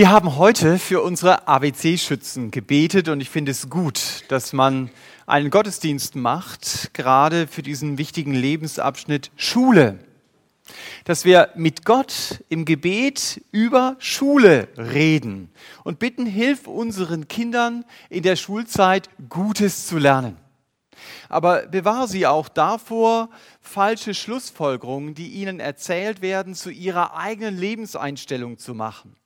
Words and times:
Wir 0.00 0.10
haben 0.10 0.36
heute 0.36 0.78
für 0.78 1.02
unsere 1.02 1.46
ABC-Schützen 1.46 2.50
gebetet 2.50 3.10
und 3.10 3.20
ich 3.20 3.28
finde 3.28 3.50
es 3.50 3.68
gut, 3.68 4.24
dass 4.28 4.54
man 4.54 4.88
einen 5.26 5.50
Gottesdienst 5.50 6.16
macht, 6.16 6.94
gerade 6.94 7.46
für 7.46 7.60
diesen 7.60 7.98
wichtigen 7.98 8.32
Lebensabschnitt 8.32 9.30
Schule. 9.36 9.98
Dass 11.04 11.26
wir 11.26 11.50
mit 11.54 11.84
Gott 11.84 12.42
im 12.48 12.64
Gebet 12.64 13.42
über 13.52 13.96
Schule 13.98 14.68
reden 14.78 15.50
und 15.84 15.98
bitten, 15.98 16.24
hilf 16.24 16.66
unseren 16.66 17.28
Kindern 17.28 17.84
in 18.08 18.22
der 18.22 18.36
Schulzeit 18.36 19.10
Gutes 19.28 19.86
zu 19.86 19.98
lernen. 19.98 20.38
Aber 21.28 21.66
bewahre 21.66 22.08
sie 22.08 22.26
auch 22.26 22.48
davor, 22.48 23.28
falsche 23.60 24.14
Schlussfolgerungen, 24.14 25.14
die 25.14 25.28
ihnen 25.28 25.60
erzählt 25.60 26.22
werden, 26.22 26.54
zu 26.54 26.70
ihrer 26.70 27.18
eigenen 27.18 27.58
Lebenseinstellung 27.58 28.56
zu 28.56 28.72
machen. 28.72 29.19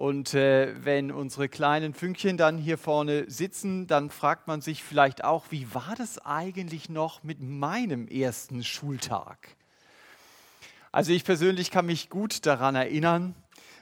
Und 0.00 0.32
äh, 0.32 0.82
wenn 0.82 1.12
unsere 1.12 1.50
kleinen 1.50 1.92
Fünkchen 1.92 2.38
dann 2.38 2.56
hier 2.56 2.78
vorne 2.78 3.30
sitzen, 3.30 3.86
dann 3.86 4.08
fragt 4.08 4.48
man 4.48 4.62
sich 4.62 4.82
vielleicht 4.82 5.24
auch, 5.24 5.44
wie 5.50 5.74
war 5.74 5.94
das 5.94 6.24
eigentlich 6.24 6.88
noch 6.88 7.22
mit 7.22 7.42
meinem 7.42 8.08
ersten 8.08 8.64
Schultag? 8.64 9.56
Also 10.90 11.12
ich 11.12 11.22
persönlich 11.22 11.70
kann 11.70 11.84
mich 11.84 12.08
gut 12.08 12.46
daran 12.46 12.76
erinnern, 12.76 13.34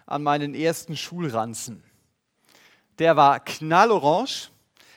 an 0.07 0.25
meinen 0.25 0.57
ersten 0.57 0.97
Schulranzen. 0.97 1.85
Der 2.99 3.15
war 3.15 3.39
knallorange 3.39 4.49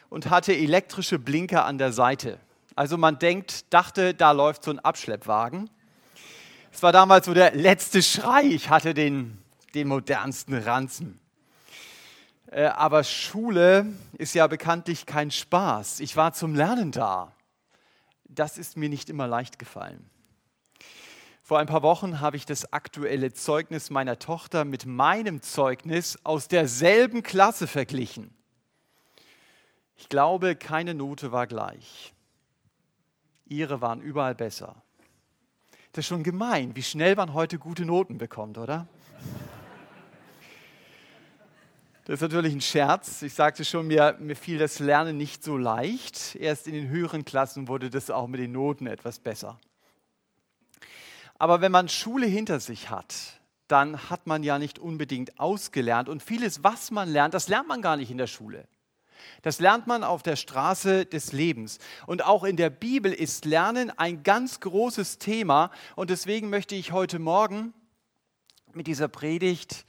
und 0.09 0.31
hatte 0.31 0.55
elektrische 0.55 1.19
Blinker 1.19 1.65
an 1.65 1.77
der 1.77 1.93
Seite. 1.93 2.39
Also 2.75 2.97
man 2.97 3.19
denkt, 3.19 3.71
dachte, 3.71 4.15
da 4.15 4.31
läuft 4.31 4.63
so 4.63 4.71
ein 4.71 4.79
Abschleppwagen. 4.79 5.69
Es 6.71 6.81
war 6.81 6.91
damals 6.91 7.27
so 7.27 7.35
der 7.35 7.53
letzte 7.53 8.01
Schrei. 8.01 8.45
Ich 8.45 8.71
hatte 8.71 8.95
den 8.95 9.40
den 9.73 9.87
modernsten 9.87 10.55
Ranzen. 10.55 11.19
Äh, 12.47 12.65
aber 12.65 13.03
Schule 13.03 13.85
ist 14.17 14.35
ja 14.35 14.47
bekanntlich 14.47 15.05
kein 15.05 15.31
Spaß. 15.31 15.99
Ich 16.01 16.17
war 16.17 16.33
zum 16.33 16.55
Lernen 16.55 16.91
da. 16.91 17.31
Das 18.25 18.57
ist 18.57 18.77
mir 18.77 18.89
nicht 18.89 19.09
immer 19.09 19.27
leicht 19.27 19.59
gefallen. 19.59 20.09
Vor 21.43 21.59
ein 21.59 21.67
paar 21.67 21.81
Wochen 21.81 22.21
habe 22.21 22.37
ich 22.37 22.45
das 22.45 22.71
aktuelle 22.71 23.33
Zeugnis 23.33 23.89
meiner 23.89 24.19
Tochter 24.19 24.63
mit 24.63 24.85
meinem 24.85 25.41
Zeugnis 25.41 26.17
aus 26.23 26.47
derselben 26.47 27.23
Klasse 27.23 27.67
verglichen. 27.67 28.33
Ich 29.97 30.07
glaube, 30.07 30.55
keine 30.55 30.93
Note 30.93 31.31
war 31.31 31.47
gleich. 31.47 32.13
Ihre 33.45 33.81
waren 33.81 34.01
überall 34.01 34.33
besser. 34.33 34.81
Das 35.91 36.03
ist 36.03 36.07
schon 36.07 36.23
gemein, 36.23 36.75
wie 36.75 36.83
schnell 36.83 37.15
man 37.15 37.33
heute 37.33 37.59
gute 37.59 37.85
Noten 37.85 38.17
bekommt, 38.17 38.57
oder? 38.57 38.87
Das 42.05 42.15
ist 42.15 42.21
natürlich 42.21 42.53
ein 42.53 42.61
Scherz. 42.61 43.21
Ich 43.21 43.35
sagte 43.35 43.63
schon, 43.63 43.85
mir, 43.85 44.15
mir 44.19 44.35
fiel 44.35 44.57
das 44.57 44.79
Lernen 44.79 45.17
nicht 45.17 45.43
so 45.43 45.55
leicht. 45.55 46.35
Erst 46.35 46.65
in 46.65 46.73
den 46.73 46.89
höheren 46.89 47.25
Klassen 47.25 47.67
wurde 47.67 47.91
das 47.91 48.09
auch 48.09 48.27
mit 48.27 48.39
den 48.39 48.51
Noten 48.51 48.87
etwas 48.87 49.19
besser. 49.19 49.59
Aber 51.37 51.61
wenn 51.61 51.71
man 51.71 51.89
Schule 51.89 52.25
hinter 52.25 52.59
sich 52.59 52.89
hat, 52.89 53.39
dann 53.67 54.09
hat 54.09 54.25
man 54.25 54.41
ja 54.41 54.57
nicht 54.57 54.79
unbedingt 54.79 55.39
ausgelernt. 55.39 56.09
Und 56.09 56.23
vieles, 56.23 56.63
was 56.63 56.89
man 56.89 57.07
lernt, 57.07 57.35
das 57.35 57.47
lernt 57.47 57.67
man 57.67 57.83
gar 57.83 57.97
nicht 57.97 58.09
in 58.09 58.17
der 58.17 58.27
Schule. 58.27 58.67
Das 59.43 59.59
lernt 59.59 59.85
man 59.85 60.03
auf 60.03 60.23
der 60.23 60.35
Straße 60.35 61.05
des 61.05 61.33
Lebens. 61.33 61.77
Und 62.07 62.25
auch 62.25 62.43
in 62.43 62.57
der 62.57 62.71
Bibel 62.71 63.13
ist 63.13 63.45
Lernen 63.45 63.91
ein 63.91 64.23
ganz 64.23 64.59
großes 64.59 65.19
Thema. 65.19 65.69
Und 65.95 66.09
deswegen 66.09 66.49
möchte 66.49 66.73
ich 66.73 66.91
heute 66.91 67.19
Morgen 67.19 67.75
mit 68.73 68.87
dieser 68.87 69.07
Predigt 69.07 69.85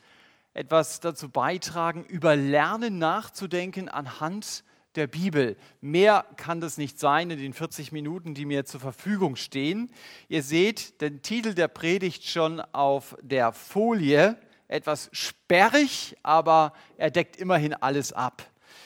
etwas 0.54 1.00
dazu 1.00 1.28
beitragen, 1.28 2.04
über 2.04 2.36
Lernen 2.36 2.98
nachzudenken 2.98 3.88
anhand 3.88 4.64
der 4.96 5.06
Bibel. 5.06 5.56
Mehr 5.80 6.26
kann 6.36 6.60
das 6.60 6.76
nicht 6.76 6.98
sein 6.98 7.30
in 7.30 7.38
den 7.38 7.52
40 7.54 7.92
Minuten, 7.92 8.34
die 8.34 8.44
mir 8.44 8.64
zur 8.64 8.80
Verfügung 8.80 9.36
stehen. 9.36 9.90
Ihr 10.28 10.42
seht 10.42 11.00
den 11.00 11.22
Titel 11.22 11.54
der 11.54 11.68
Predigt 11.68 12.24
schon 12.24 12.60
auf 12.60 13.16
der 13.22 13.52
Folie. 13.52 14.36
Etwas 14.68 15.08
sperrig, 15.12 16.16
aber 16.22 16.72
er 16.96 17.10
deckt 17.10 17.36
immerhin 17.36 17.74
alles 17.74 18.12
ab, 18.12 18.42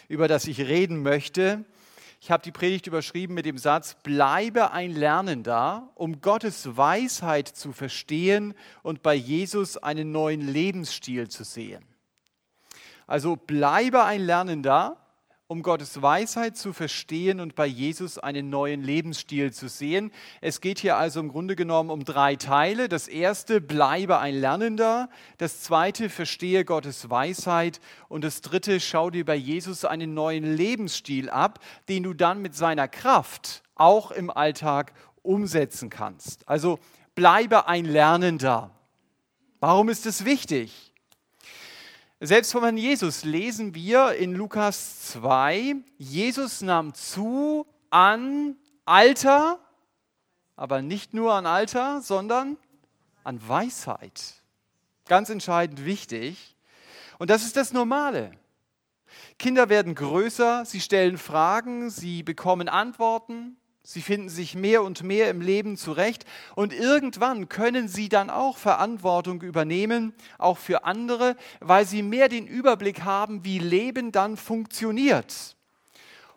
über 0.09 0.29
das 0.29 0.47
ich 0.47 0.61
reden 0.61 1.03
möchte. 1.03 1.65
Ich 2.21 2.31
habe 2.31 2.43
die 2.43 2.53
Predigt 2.53 2.87
überschrieben 2.87 3.35
mit 3.35 3.47
dem 3.47 3.59
Satz, 3.59 3.97
bleibe 4.03 4.73
ein 4.73 4.93
Lernender, 4.93 5.91
um 5.95 6.21
Gottes 6.21 6.77
Weisheit 6.77 7.49
zu 7.49 7.73
verstehen 7.73 8.55
und 8.83 9.03
bei 9.03 9.15
Jesus 9.15 9.77
einen 9.77 10.13
neuen 10.13 10.41
Lebensstil 10.41 11.29
zu 11.29 11.45
sehen. 11.45 11.85
Also 13.07 13.37
bleibe 13.37 14.05
ein 14.05 14.23
Lernender, 14.23 14.97
um 15.49 15.63
Gottes 15.63 16.03
Weisheit 16.03 16.57
zu 16.57 16.73
verstehen 16.73 17.39
und 17.39 17.55
bei 17.55 17.67
Jesus 17.67 18.19
einen 18.19 18.51
neuen 18.51 18.83
Lebensstil 18.83 19.53
zu 19.53 19.69
sehen. 19.69 20.11
Es 20.41 20.61
geht 20.61 20.81
hier 20.81 20.97
also 20.97 21.21
im 21.21 21.29
Grunde 21.29 21.55
genommen 21.55 21.91
um 21.91 22.05
drei 22.05 22.35
Teile. 22.35 22.89
Das 22.89 23.07
erste, 23.07 23.61
bleibe 23.61 24.19
ein 24.19 24.35
Lernender. 24.35 25.09
Das 25.39 25.63
zweite, 25.63 26.11
verstehe 26.11 26.65
Gottes 26.65 27.11
Weisheit. 27.11 27.81
Und 28.09 28.25
das 28.25 28.41
dritte, 28.41 28.81
schau 28.81 29.11
dir 29.11 29.25
bei 29.25 29.37
Jesus 29.37 29.85
einen 29.85 30.15
neuen 30.15 30.57
Lebensstil 30.57 31.31
ab, 31.31 31.61
den 31.89 32.03
du 32.03 32.13
dann 32.13 32.43
mit 32.43 32.57
seiner 32.57 32.89
Kraft 32.89 33.63
auch 33.77 34.11
im 34.11 34.31
Alltag 34.31 34.95
umsetzen 35.23 35.91
kannst. 35.91 36.49
Also 36.49 36.81
bleibe 37.15 37.69
ein 37.69 37.85
Lernender. 37.85 38.73
Warum 39.61 39.89
ist 39.89 40.07
es 40.07 40.25
wichtig? 40.25 40.93
Selbst 42.21 42.53
von 42.53 42.63
Herrn 42.63 42.79
Jesus 42.79 43.25
lesen 43.25 43.75
wir 43.75 44.13
in 44.15 44.33
Lukas 44.33 45.13
2, 45.13 45.77
Jesus 45.99 46.63
nahm 46.63 46.95
zu 46.95 47.67
an 47.91 48.57
Alter, 48.87 49.61
aber 50.57 50.81
nicht 50.81 51.13
nur 51.13 51.35
an 51.35 51.45
Alter, 51.45 52.01
sondern 52.01 52.57
an 53.23 53.47
Weisheit. 53.47 54.33
Ganz 55.07 55.29
entscheidend 55.29 55.85
wichtig. 55.85 56.57
Und 57.19 57.29
das 57.29 57.45
ist 57.45 57.55
das 57.55 57.75
Normale. 57.75 58.31
Kinder 59.39 59.69
werden 59.69 59.95
größer, 59.95 60.65
sie 60.65 60.81
stellen 60.81 61.19
Fragen, 61.19 61.91
sie 61.91 62.23
bekommen 62.23 62.71
Antworten, 62.71 63.59
Sie 63.89 64.03
finden 64.03 64.29
sich 64.29 64.57
mehr 64.57 64.83
und 64.83 65.05
mehr 65.05 65.31
im 65.31 65.41
Leben 65.41 65.77
zurecht 65.77 66.25
und 66.57 66.73
irgendwann 66.73 67.49
können 67.49 67.87
sie 67.87 68.09
dann 68.09 68.31
auch 68.31 68.57
Verantwortung 68.57 69.43
übernehmen, 69.43 70.13
auch 70.39 70.59
für 70.59 70.83
andere, 70.83 71.37
weil 71.61 71.87
sie 71.87 72.03
mehr 72.03 72.29
den 72.29 72.49
Überblick 72.49 73.05
haben, 73.05 73.45
wie 73.45 73.61
Leben 73.61 74.11
dann 74.11 74.37
funktioniert. 74.37 75.55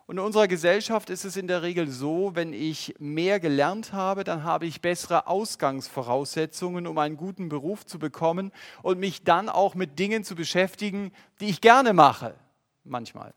Und 0.06 0.20
in 0.20 0.24
unserer 0.24 0.48
Gesellschaft 0.48 1.10
ist 1.10 1.26
es 1.26 1.38
in 1.38 1.48
der 1.48 1.64
Regel 1.64 1.90
so, 1.90 2.36
wenn 2.36 2.54
ich 2.54 2.94
mehr 3.00 3.40
gelernt 3.40 3.94
habe, 3.94 4.24
dann 4.24 4.44
habe 4.44 4.68
ich 4.68 4.82
bessere 4.82 5.26
Ausgangsvoraussetzungen, 5.26 6.86
um 6.86 7.00
einen 7.00 7.18
guten 7.18 7.50
Beruf 7.50 7.84
zu 7.84 7.98
bekommen 7.98 8.52
und 8.84 9.00
mich 9.00 9.24
dann 9.24 9.50
auch 9.50 9.74
mit 9.74 9.98
Dingen 9.98 10.24
zu 10.24 10.36
beschäftigen, 10.36 11.12
die 11.40 11.50
ich 11.50 11.62
gerne 11.62 11.94
mache, 11.94 12.36
manchmal. 12.84 13.34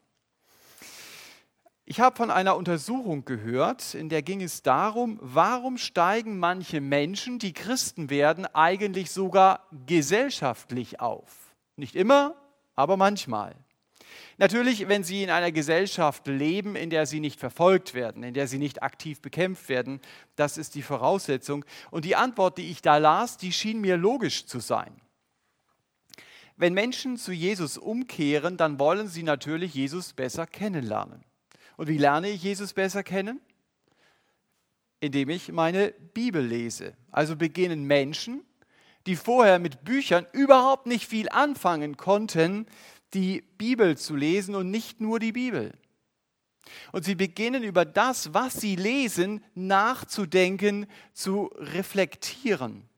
Ich 1.92 2.00
habe 2.00 2.16
von 2.16 2.30
einer 2.30 2.56
Untersuchung 2.56 3.26
gehört, 3.26 3.92
in 3.92 4.08
der 4.08 4.22
ging 4.22 4.40
es 4.40 4.62
darum, 4.62 5.18
warum 5.20 5.76
steigen 5.76 6.38
manche 6.38 6.80
Menschen, 6.80 7.38
die 7.38 7.52
Christen 7.52 8.08
werden, 8.08 8.46
eigentlich 8.46 9.10
sogar 9.10 9.68
gesellschaftlich 9.84 11.00
auf. 11.00 11.54
Nicht 11.76 11.94
immer, 11.94 12.34
aber 12.74 12.96
manchmal. 12.96 13.54
Natürlich, 14.38 14.88
wenn 14.88 15.04
sie 15.04 15.22
in 15.22 15.28
einer 15.28 15.52
Gesellschaft 15.52 16.26
leben, 16.26 16.76
in 16.76 16.88
der 16.88 17.04
sie 17.04 17.20
nicht 17.20 17.38
verfolgt 17.38 17.92
werden, 17.92 18.22
in 18.22 18.32
der 18.32 18.46
sie 18.46 18.56
nicht 18.56 18.82
aktiv 18.82 19.20
bekämpft 19.20 19.68
werden, 19.68 20.00
das 20.34 20.56
ist 20.56 20.74
die 20.74 20.80
Voraussetzung. 20.80 21.62
Und 21.90 22.06
die 22.06 22.16
Antwort, 22.16 22.56
die 22.56 22.70
ich 22.70 22.80
da 22.80 22.96
las, 22.96 23.36
die 23.36 23.52
schien 23.52 23.82
mir 23.82 23.98
logisch 23.98 24.46
zu 24.46 24.60
sein. 24.60 24.98
Wenn 26.56 26.72
Menschen 26.72 27.18
zu 27.18 27.32
Jesus 27.32 27.76
umkehren, 27.76 28.56
dann 28.56 28.78
wollen 28.78 29.08
sie 29.08 29.24
natürlich 29.24 29.74
Jesus 29.74 30.14
besser 30.14 30.46
kennenlernen. 30.46 31.22
Und 31.76 31.88
wie 31.88 31.98
lerne 31.98 32.28
ich 32.28 32.42
Jesus 32.42 32.72
besser 32.72 33.02
kennen? 33.02 33.40
Indem 35.00 35.30
ich 35.30 35.50
meine 35.50 35.92
Bibel 36.14 36.44
lese. 36.44 36.94
Also 37.10 37.36
beginnen 37.36 37.84
Menschen, 37.84 38.42
die 39.06 39.16
vorher 39.16 39.58
mit 39.58 39.84
Büchern 39.84 40.26
überhaupt 40.32 40.86
nicht 40.86 41.08
viel 41.08 41.28
anfangen 41.28 41.96
konnten, 41.96 42.66
die 43.14 43.42
Bibel 43.58 43.98
zu 43.98 44.16
lesen 44.16 44.54
und 44.54 44.70
nicht 44.70 45.00
nur 45.00 45.18
die 45.18 45.32
Bibel. 45.32 45.72
Und 46.92 47.04
sie 47.04 47.14
beginnen 47.14 47.64
über 47.64 47.84
das, 47.84 48.32
was 48.32 48.54
sie 48.54 48.76
lesen, 48.76 49.44
nachzudenken, 49.54 50.86
zu 51.12 51.50
reflektieren. 51.56 52.88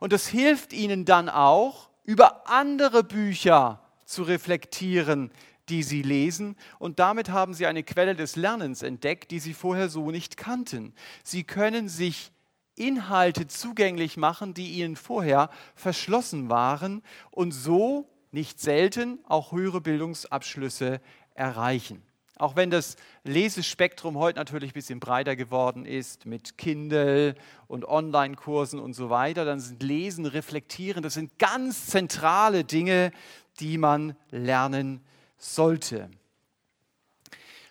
Und 0.00 0.12
das 0.12 0.26
hilft 0.26 0.72
ihnen 0.72 1.04
dann 1.04 1.28
auch, 1.28 1.90
über 2.04 2.48
andere 2.48 3.04
Bücher 3.04 3.82
zu 4.04 4.22
reflektieren, 4.22 5.30
die 5.68 5.82
sie 5.82 6.02
lesen. 6.02 6.56
Und 6.78 6.98
damit 6.98 7.30
haben 7.30 7.54
sie 7.54 7.66
eine 7.66 7.82
Quelle 7.82 8.14
des 8.14 8.36
Lernens 8.36 8.82
entdeckt, 8.82 9.30
die 9.30 9.40
sie 9.40 9.54
vorher 9.54 9.88
so 9.88 10.10
nicht 10.10 10.36
kannten. 10.36 10.94
Sie 11.22 11.44
können 11.44 11.88
sich 11.88 12.32
Inhalte 12.76 13.46
zugänglich 13.48 14.16
machen, 14.16 14.54
die 14.54 14.72
ihnen 14.72 14.96
vorher 14.96 15.50
verschlossen 15.74 16.50
waren. 16.50 17.02
Und 17.30 17.52
so 17.52 18.08
nicht 18.32 18.60
selten 18.60 19.18
auch 19.26 19.52
höhere 19.52 19.80
Bildungsabschlüsse 19.80 21.00
erreichen. 21.34 22.02
Auch 22.38 22.54
wenn 22.54 22.70
das 22.70 22.96
Lesespektrum 23.24 24.18
heute 24.18 24.38
natürlich 24.38 24.72
ein 24.72 24.74
bisschen 24.74 25.00
breiter 25.00 25.36
geworden 25.36 25.86
ist 25.86 26.26
mit 26.26 26.58
Kindle 26.58 27.34
und 27.66 27.88
Online-Kursen 27.88 28.78
und 28.78 28.92
so 28.92 29.08
weiter, 29.08 29.46
dann 29.46 29.58
sind 29.58 29.82
Lesen, 29.82 30.26
Reflektieren, 30.26 31.02
das 31.02 31.14
sind 31.14 31.38
ganz 31.38 31.86
zentrale 31.86 32.64
Dinge, 32.64 33.10
die 33.58 33.78
man 33.78 34.16
lernen 34.30 35.00
sollte. 35.36 36.10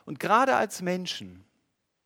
Und 0.05 0.19
gerade 0.19 0.55
als 0.55 0.81
Menschen, 0.81 1.43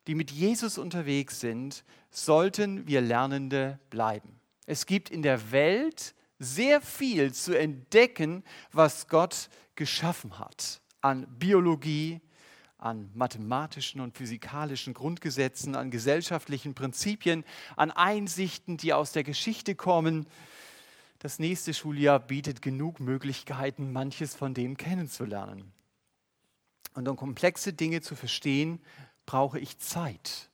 die 0.07 0.15
mit 0.15 0.31
Jesus 0.31 0.77
unterwegs 0.77 1.39
sind, 1.39 1.83
sollten 2.09 2.88
wir 2.88 3.01
Lernende 3.01 3.79
bleiben. 3.89 4.39
Es 4.65 4.85
gibt 4.85 5.09
in 5.09 5.21
der 5.21 5.51
Welt 5.51 6.15
sehr 6.39 6.81
viel 6.81 7.33
zu 7.33 7.57
entdecken, 7.57 8.44
was 8.71 9.07
Gott 9.07 9.50
geschaffen 9.75 10.39
hat 10.39 10.81
an 11.01 11.27
Biologie, 11.38 12.21
an 12.77 13.09
mathematischen 13.13 14.00
und 14.00 14.15
physikalischen 14.15 14.94
Grundgesetzen, 14.94 15.75
an 15.75 15.91
gesellschaftlichen 15.91 16.73
Prinzipien, 16.73 17.44
an 17.75 17.91
Einsichten, 17.91 18.77
die 18.77 18.94
aus 18.94 19.12
der 19.12 19.23
Geschichte 19.23 19.75
kommen. 19.75 20.27
Das 21.19 21.38
nächste 21.38 21.74
Schuljahr 21.74 22.18
bietet 22.18 22.62
genug 22.62 23.01
Möglichkeiten, 23.01 23.92
manches 23.92 24.36
von 24.36 24.54
dem 24.54 24.77
kennenzulernen. 24.77 25.74
Und 26.94 27.10
um 27.10 27.18
komplexe 27.18 27.74
Dinge 27.74 28.00
zu 28.00 28.16
verstehen, 28.16 28.81
brauche 29.25 29.60
ich 29.60 29.77
Zeit. 29.80 30.50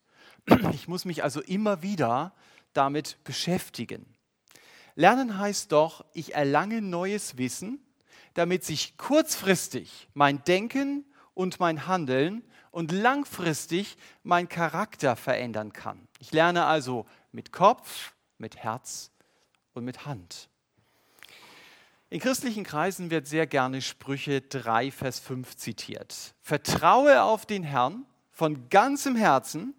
Ich 0.73 0.87
muss 0.87 1.05
mich 1.05 1.23
also 1.23 1.41
immer 1.41 1.83
wieder 1.83 2.33
damit 2.73 3.23
beschäftigen. 3.23 4.05
Lernen 4.95 5.37
heißt 5.37 5.71
doch, 5.71 6.03
ich 6.13 6.33
erlange 6.33 6.81
neues 6.81 7.37
Wissen, 7.37 7.79
damit 8.33 8.63
sich 8.63 8.97
kurzfristig 8.97 10.09
mein 10.13 10.43
Denken 10.45 11.05
und 11.35 11.59
mein 11.59 11.85
Handeln 11.85 12.43
und 12.71 12.91
langfristig 12.91 13.97
mein 14.23 14.49
Charakter 14.49 15.15
verändern 15.15 15.73
kann. 15.73 16.07
Ich 16.19 16.31
lerne 16.31 16.65
also 16.65 17.05
mit 17.31 17.51
Kopf, 17.51 18.13
mit 18.37 18.57
Herz 18.57 19.11
und 19.73 19.85
mit 19.85 20.05
Hand. 20.05 20.49
In 22.09 22.19
christlichen 22.19 22.63
Kreisen 22.63 23.09
wird 23.09 23.27
sehr 23.27 23.47
gerne 23.47 23.81
Sprüche 23.81 24.41
3, 24.41 24.91
Vers 24.91 25.19
5 25.19 25.55
zitiert. 25.57 26.35
Vertraue 26.41 27.23
auf 27.23 27.45
den 27.45 27.63
Herrn 27.63 28.05
von 28.31 28.69
ganzem 28.69 29.15
Herzen 29.15 29.73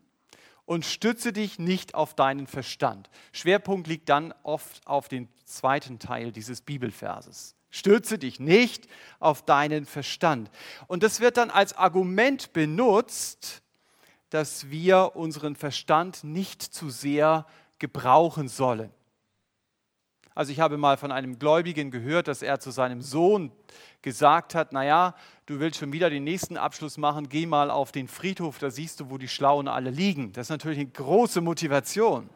und 0.64 0.84
stütze 0.84 1.32
dich 1.32 1.58
nicht 1.60 1.94
auf 1.94 2.14
deinen 2.14 2.48
Verstand. 2.48 3.08
Schwerpunkt 3.32 3.86
liegt 3.86 4.08
dann 4.08 4.34
oft 4.42 4.84
auf 4.86 5.08
den 5.08 5.28
zweiten 5.44 6.00
Teil 6.00 6.32
dieses 6.32 6.60
Bibelverses. 6.60 7.54
Stürze 7.70 8.18
dich 8.18 8.40
nicht 8.40 8.88
auf 9.20 9.44
deinen 9.44 9.86
Verstand. 9.86 10.50
Und 10.88 11.04
das 11.04 11.20
wird 11.20 11.36
dann 11.36 11.50
als 11.50 11.76
Argument 11.76 12.52
benutzt, 12.52 13.62
dass 14.30 14.68
wir 14.70 15.12
unseren 15.14 15.54
Verstand 15.54 16.24
nicht 16.24 16.62
zu 16.62 16.90
sehr 16.90 17.46
gebrauchen 17.78 18.48
sollen. 18.48 18.90
Also 20.36 20.52
ich 20.52 20.60
habe 20.60 20.76
mal 20.76 20.98
von 20.98 21.12
einem 21.12 21.38
Gläubigen 21.38 21.90
gehört, 21.90 22.28
dass 22.28 22.42
er 22.42 22.60
zu 22.60 22.70
seinem 22.70 23.00
Sohn 23.00 23.50
gesagt 24.02 24.54
hat, 24.54 24.70
naja, 24.70 25.14
du 25.46 25.60
willst 25.60 25.78
schon 25.78 25.94
wieder 25.94 26.10
den 26.10 26.24
nächsten 26.24 26.58
Abschluss 26.58 26.98
machen, 26.98 27.30
geh 27.30 27.46
mal 27.46 27.70
auf 27.70 27.90
den 27.90 28.06
Friedhof, 28.06 28.58
da 28.58 28.70
siehst 28.70 29.00
du, 29.00 29.08
wo 29.08 29.16
die 29.16 29.28
Schlauen 29.28 29.66
alle 29.66 29.88
liegen. 29.88 30.34
Das 30.34 30.46
ist 30.46 30.50
natürlich 30.50 30.78
eine 30.78 30.90
große 30.90 31.40
Motivation. 31.40 32.28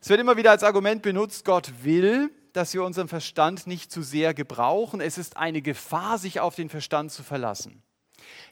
Es 0.00 0.08
wird 0.08 0.18
immer 0.18 0.38
wieder 0.38 0.50
als 0.50 0.64
Argument 0.64 1.02
benutzt, 1.02 1.44
Gott 1.44 1.70
will, 1.82 2.30
dass 2.54 2.72
wir 2.72 2.82
unseren 2.82 3.08
Verstand 3.08 3.66
nicht 3.66 3.92
zu 3.92 4.00
sehr 4.00 4.32
gebrauchen. 4.32 5.02
Es 5.02 5.18
ist 5.18 5.36
eine 5.36 5.60
Gefahr, 5.60 6.16
sich 6.16 6.40
auf 6.40 6.54
den 6.54 6.70
Verstand 6.70 7.12
zu 7.12 7.22
verlassen. 7.22 7.82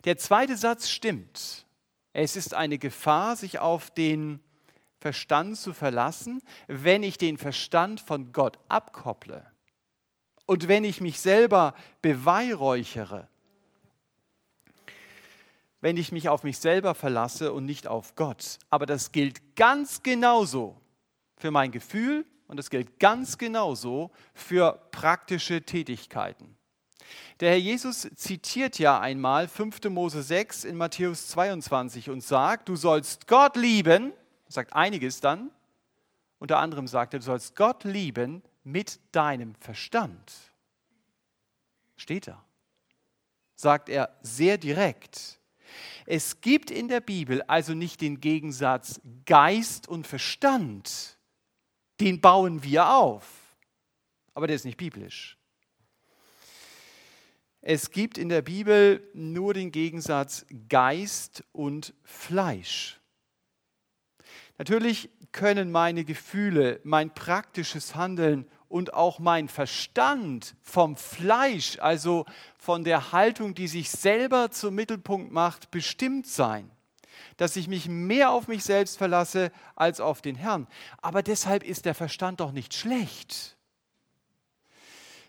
Der 0.04 0.18
zweite 0.18 0.58
Satz 0.58 0.90
stimmt. 0.90 1.64
Es 2.12 2.36
ist 2.36 2.52
eine 2.52 2.76
Gefahr, 2.76 3.34
sich 3.36 3.60
auf 3.60 3.90
den 3.90 4.40
Verstand 5.00 5.56
zu 5.56 5.72
verlassen, 5.72 6.42
wenn 6.68 7.02
ich 7.02 7.16
den 7.16 7.38
Verstand 7.38 8.00
von 8.00 8.32
Gott 8.32 8.58
abkopple 8.68 9.44
und 10.46 10.68
wenn 10.68 10.84
ich 10.84 11.00
mich 11.00 11.20
selber 11.20 11.74
beweihräuchere, 12.02 13.28
wenn 15.80 15.96
ich 15.96 16.12
mich 16.12 16.28
auf 16.28 16.42
mich 16.42 16.58
selber 16.58 16.94
verlasse 16.94 17.52
und 17.54 17.64
nicht 17.64 17.86
auf 17.86 18.14
Gott. 18.14 18.58
Aber 18.68 18.84
das 18.84 19.12
gilt 19.12 19.56
ganz 19.56 20.02
genauso 20.02 20.78
für 21.36 21.50
mein 21.50 21.70
Gefühl 21.70 22.26
und 22.46 22.58
das 22.58 22.68
gilt 22.68 22.98
ganz 22.98 23.38
genauso 23.38 24.10
für 24.34 24.72
praktische 24.90 25.62
Tätigkeiten. 25.62 26.56
Der 27.40 27.52
Herr 27.52 27.58
Jesus 27.58 28.06
zitiert 28.16 28.78
ja 28.78 29.00
einmal 29.00 29.48
5. 29.48 29.84
Mose 29.84 30.22
6 30.22 30.64
in 30.64 30.76
Matthäus 30.76 31.28
22 31.28 32.10
und 32.10 32.22
sagt, 32.22 32.68
du 32.68 32.76
sollst 32.76 33.26
Gott 33.26 33.56
lieben 33.56 34.12
sagt 34.50 34.74
einiges 34.74 35.20
dann. 35.20 35.50
Unter 36.38 36.58
anderem 36.58 36.86
sagt 36.86 37.14
er, 37.14 37.20
du 37.20 37.24
sollst 37.24 37.54
Gott 37.56 37.84
lieben 37.84 38.42
mit 38.64 39.00
deinem 39.12 39.54
Verstand. 39.54 40.32
Steht 41.96 42.26
da. 42.26 42.44
Sagt 43.54 43.88
er 43.88 44.16
sehr 44.22 44.58
direkt. 44.58 45.38
Es 46.06 46.40
gibt 46.40 46.70
in 46.70 46.88
der 46.88 47.00
Bibel 47.00 47.42
also 47.42 47.74
nicht 47.74 48.00
den 48.00 48.20
Gegensatz 48.20 49.00
Geist 49.26 49.86
und 49.86 50.06
Verstand. 50.06 51.18
Den 52.00 52.20
bauen 52.20 52.62
wir 52.62 52.90
auf. 52.90 53.56
Aber 54.34 54.46
der 54.46 54.56
ist 54.56 54.64
nicht 54.64 54.78
biblisch. 54.78 55.36
Es 57.60 57.90
gibt 57.90 58.16
in 58.16 58.30
der 58.30 58.40
Bibel 58.40 59.06
nur 59.12 59.52
den 59.52 59.70
Gegensatz 59.70 60.46
Geist 60.70 61.44
und 61.52 61.92
Fleisch. 62.02 62.99
Natürlich 64.60 65.08
können 65.32 65.72
meine 65.72 66.04
Gefühle, 66.04 66.80
mein 66.84 67.14
praktisches 67.14 67.94
Handeln 67.94 68.44
und 68.68 68.92
auch 68.92 69.18
mein 69.18 69.48
Verstand 69.48 70.54
vom 70.60 70.98
Fleisch, 70.98 71.78
also 71.78 72.26
von 72.58 72.84
der 72.84 73.12
Haltung, 73.12 73.54
die 73.54 73.68
sich 73.68 73.90
selber 73.90 74.50
zum 74.50 74.74
Mittelpunkt 74.74 75.32
macht, 75.32 75.70
bestimmt 75.70 76.26
sein. 76.26 76.70
Dass 77.38 77.56
ich 77.56 77.68
mich 77.68 77.88
mehr 77.88 78.32
auf 78.32 78.48
mich 78.48 78.62
selbst 78.62 78.98
verlasse 78.98 79.50
als 79.76 79.98
auf 79.98 80.20
den 80.20 80.34
Herrn. 80.34 80.66
Aber 81.00 81.22
deshalb 81.22 81.62
ist 81.62 81.86
der 81.86 81.94
Verstand 81.94 82.40
doch 82.40 82.52
nicht 82.52 82.74
schlecht. 82.74 83.56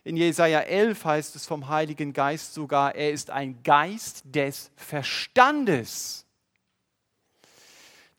In 0.03 0.17
Jesaja 0.17 0.59
11 0.59 1.05
heißt 1.05 1.37
es 1.37 1.45
vom 1.45 1.69
Heiligen 1.69 2.11
Geist 2.11 2.53
sogar, 2.53 2.95
er 2.95 3.13
ist 3.13 3.29
ein 3.29 3.63
Geist 3.63 4.23
des 4.25 4.71
Verstandes. 4.75 6.20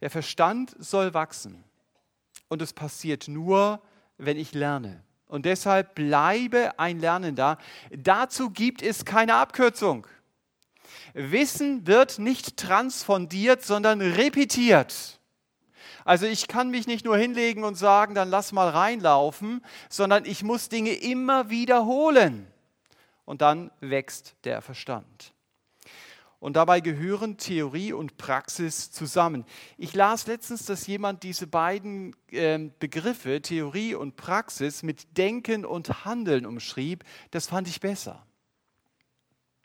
Der 0.03 0.11
Verstand 0.11 0.75
soll 0.79 1.15
wachsen. 1.15 1.65
Und 2.49 2.61
es 2.61 2.75
passiert 2.75 3.29
nur, 3.29 3.81
wenn 4.19 4.37
ich 4.37 4.53
lerne. 4.53 5.03
Und 5.27 5.47
deshalb 5.47 5.95
bleibe 5.95 6.79
ein 6.79 7.01
Lernender. 7.01 7.57
Dazu 7.91 8.51
gibt 8.51 8.83
es 8.83 9.07
keine 9.07 9.37
Abkürzung. 9.37 10.07
Wissen 11.15 11.87
wird 11.87 12.19
nicht 12.19 12.57
transfondiert, 12.59 13.65
sondern 13.65 14.01
repetiert. 14.01 15.21
Also 16.05 16.27
ich 16.27 16.49
kann 16.49 16.71
mich 16.71 16.87
nicht 16.87 17.05
nur 17.05 17.17
hinlegen 17.17 17.63
und 17.63 17.77
sagen, 17.77 18.15
dann 18.15 18.29
lass 18.29 18.53
mal 18.53 18.69
reinlaufen, 18.69 19.65
sondern 19.89 20.25
ich 20.25 20.43
muss 20.43 20.69
Dinge 20.69 20.93
immer 20.93 21.49
wiederholen. 21.49 22.47
Und 23.25 23.41
dann 23.41 23.71
wächst 23.81 24.35
der 24.45 24.63
Verstand. 24.63 25.32
Und 26.43 26.55
dabei 26.55 26.81
gehören 26.81 27.37
Theorie 27.37 27.93
und 27.93 28.17
Praxis 28.17 28.91
zusammen. 28.91 29.45
Ich 29.79 29.95
las 29.95 30.27
letztens, 30.27 30.67
dass 30.67 30.89
jemand 30.89 31.23
diese 31.23 31.47
beiden 31.47 32.17
äh, 32.33 32.59
Begriffe, 32.81 33.41
Theorie 33.41 33.95
und 33.95 34.17
Praxis, 34.17 34.83
mit 34.83 35.17
Denken 35.17 35.65
und 35.65 36.05
Handeln 36.05 36.45
umschrieb. 36.45 37.05
Das 37.31 37.47
fand 37.47 37.69
ich 37.69 37.79
besser. 37.79 38.27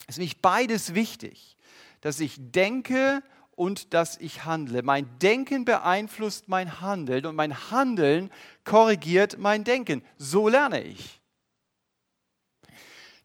Es 0.01 0.09
ist 0.09 0.17
nämlich 0.19 0.39
beides 0.39 0.93
wichtig, 0.93 1.57
dass 2.01 2.19
ich 2.19 2.35
denke 2.37 3.23
und 3.55 3.95
dass 3.95 4.19
ich 4.19 4.45
handle. 4.45 4.83
Mein 4.83 5.17
Denken 5.17 5.65
beeinflusst 5.65 6.47
mein 6.47 6.79
Handeln 6.79 7.25
und 7.25 7.35
mein 7.35 7.71
Handeln 7.71 8.29
korrigiert 8.65 9.39
mein 9.39 9.63
Denken. 9.63 10.03
So 10.19 10.47
lerne 10.47 10.83
ich. 10.83 11.16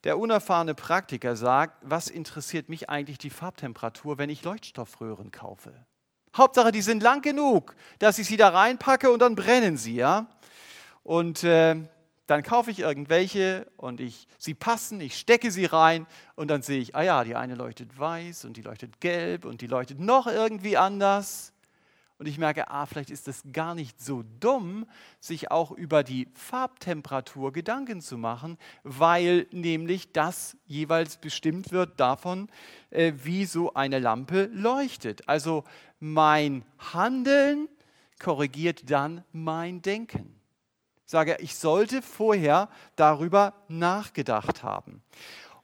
Der 0.03 0.17
unerfahrene 0.17 0.75
Praktiker 0.75 1.37
sagt, 1.37 1.77
was 1.81 2.09
interessiert 2.09 2.67
mich 2.67 2.89
eigentlich 2.89 3.17
die 3.17 3.29
Farbtemperatur, 3.29 4.17
wenn 4.17 4.29
ich 4.29 4.43
Leuchtstoffröhren 4.43 5.31
kaufe? 5.31 5.73
Hauptsache, 6.35 6.71
die 6.71 6.81
sind 6.81 7.01
lang 7.01 7.21
genug, 7.21 7.75
dass 7.99 8.19
ich 8.19 8.27
sie 8.27 8.35
da 8.35 8.49
reinpacke 8.49 9.09
und 9.11 9.21
dann 9.21 9.35
brennen 9.35 9.77
sie, 9.77 9.95
ja? 9.95 10.27
Und 11.03 11.43
äh, 11.43 11.75
dann 12.27 12.43
kaufe 12.43 12.71
ich 12.71 12.79
irgendwelche 12.79 13.67
und 13.77 14.01
ich, 14.01 14.27
sie 14.37 14.53
passen, 14.53 14.99
ich 14.99 15.17
stecke 15.17 15.51
sie 15.51 15.65
rein 15.65 16.05
und 16.35 16.49
dann 16.49 16.63
sehe 16.63 16.79
ich, 16.79 16.95
ah 16.95 17.03
ja, 17.03 17.23
die 17.23 17.35
eine 17.35 17.55
leuchtet 17.55 17.97
weiß 17.97 18.45
und 18.45 18.57
die 18.57 18.61
leuchtet 18.61 18.99
gelb 18.99 19.45
und 19.45 19.61
die 19.61 19.67
leuchtet 19.67 19.99
noch 19.99 20.27
irgendwie 20.27 20.75
anders. 20.75 21.52
Und 22.19 22.27
ich 22.27 22.37
merke, 22.37 22.69
ah, 22.69 22.85
vielleicht 22.85 23.09
ist 23.09 23.27
es 23.27 23.43
gar 23.51 23.75
nicht 23.75 23.99
so 23.99 24.23
dumm, 24.39 24.85
sich 25.19 25.51
auch 25.51 25.71
über 25.71 26.03
die 26.03 26.29
Farbtemperatur 26.33 27.51
Gedanken 27.51 28.01
zu 28.01 28.17
machen, 28.17 28.57
weil 28.83 29.47
nämlich 29.51 30.11
das 30.11 30.55
jeweils 30.65 31.17
bestimmt 31.17 31.71
wird 31.71 31.99
davon, 31.99 32.49
äh, 32.91 33.13
wie 33.23 33.45
so 33.45 33.73
eine 33.73 33.99
Lampe 33.99 34.49
leuchtet. 34.53 35.27
Also 35.27 35.63
mein 35.99 36.63
Handeln 36.93 37.67
korrigiert 38.19 38.89
dann 38.89 39.23
mein 39.31 39.81
Denken. 39.81 40.39
Ich 41.05 41.11
sage, 41.11 41.37
ich 41.41 41.55
sollte 41.55 42.01
vorher 42.01 42.69
darüber 42.95 43.53
nachgedacht 43.67 44.63
haben. 44.63 45.03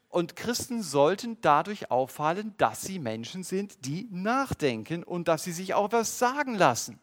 Und 0.10 0.36
Christen 0.36 0.82
sollten 0.82 1.40
dadurch 1.42 1.92
auffallen, 1.92 2.56
dass 2.58 2.82
sie 2.82 2.98
Menschen 2.98 3.44
sind, 3.44 3.86
die 3.86 4.08
nachdenken 4.12 5.04
und 5.04 5.28
dass 5.28 5.44
sie 5.44 5.52
sich 5.52 5.76
auch 5.76 5.92
was 5.92 6.18
sagen 6.18 6.56
lassen. 6.56 7.00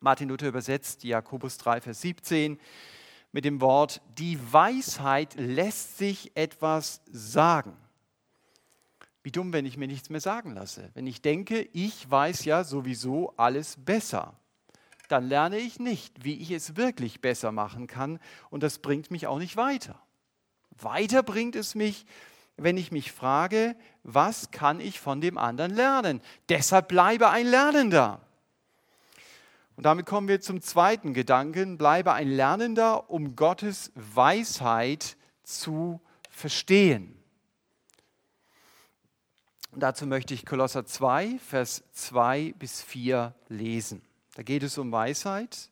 Martin 0.00 0.30
Luther 0.30 0.48
übersetzt 0.48 1.04
Jakobus 1.04 1.58
3, 1.58 1.82
Vers 1.82 2.00
17 2.00 2.58
mit 3.32 3.44
dem 3.44 3.60
Wort, 3.60 4.00
die 4.16 4.38
Weisheit 4.52 5.34
lässt 5.34 5.98
sich 5.98 6.34
etwas 6.34 7.02
sagen. 7.12 7.76
Wie 9.22 9.30
dumm, 9.30 9.52
wenn 9.52 9.66
ich 9.66 9.76
mir 9.76 9.86
nichts 9.86 10.08
mehr 10.08 10.22
sagen 10.22 10.54
lasse. 10.54 10.90
Wenn 10.94 11.06
ich 11.06 11.20
denke, 11.20 11.68
ich 11.74 12.10
weiß 12.10 12.46
ja 12.46 12.64
sowieso 12.64 13.34
alles 13.36 13.76
besser, 13.78 14.34
dann 15.08 15.28
lerne 15.28 15.58
ich 15.58 15.78
nicht, 15.78 16.24
wie 16.24 16.36
ich 16.36 16.50
es 16.50 16.76
wirklich 16.76 17.20
besser 17.20 17.52
machen 17.52 17.86
kann 17.86 18.18
und 18.48 18.62
das 18.62 18.78
bringt 18.78 19.10
mich 19.10 19.26
auch 19.26 19.38
nicht 19.38 19.58
weiter. 19.58 20.00
Weiter 20.82 21.22
bringt 21.22 21.56
es 21.56 21.74
mich, 21.74 22.06
wenn 22.56 22.76
ich 22.76 22.92
mich 22.92 23.12
frage, 23.12 23.76
was 24.02 24.50
kann 24.50 24.80
ich 24.80 25.00
von 25.00 25.20
dem 25.20 25.38
anderen 25.38 25.74
lernen? 25.74 26.20
Deshalb 26.48 26.88
bleibe 26.88 27.30
ein 27.30 27.46
Lernender. 27.46 28.20
Und 29.76 29.84
damit 29.84 30.04
kommen 30.04 30.28
wir 30.28 30.40
zum 30.40 30.60
zweiten 30.60 31.14
Gedanken, 31.14 31.78
bleibe 31.78 32.12
ein 32.12 32.28
Lernender, 32.28 33.08
um 33.08 33.34
Gottes 33.34 33.92
Weisheit 33.94 35.16
zu 35.42 36.00
verstehen. 36.28 37.16
Und 39.72 39.80
dazu 39.82 40.06
möchte 40.06 40.34
ich 40.34 40.44
Kolosser 40.44 40.84
2, 40.84 41.38
Vers 41.38 41.84
2 41.92 42.54
bis 42.58 42.82
4 42.82 43.34
lesen. 43.48 44.02
Da 44.34 44.42
geht 44.42 44.62
es 44.62 44.78
um 44.78 44.92
Weisheit. 44.92 45.70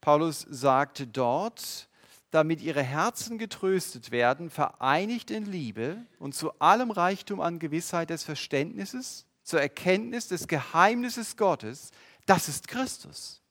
Paulus 0.00 0.46
sagte 0.50 1.06
dort, 1.06 1.88
damit 2.30 2.60
ihre 2.60 2.82
Herzen 2.82 3.38
getröstet 3.38 4.10
werden, 4.10 4.50
vereinigt 4.50 5.30
in 5.30 5.46
Liebe 5.46 6.04
und 6.18 6.34
zu 6.34 6.58
allem 6.58 6.90
Reichtum 6.90 7.40
an 7.40 7.58
Gewissheit 7.58 8.10
des 8.10 8.24
Verständnisses, 8.24 9.26
zur 9.42 9.60
Erkenntnis 9.60 10.28
des 10.28 10.48
Geheimnisses 10.48 11.36
Gottes, 11.36 11.92
das 12.26 12.48
ist 12.48 12.66
Christus, 12.66 13.42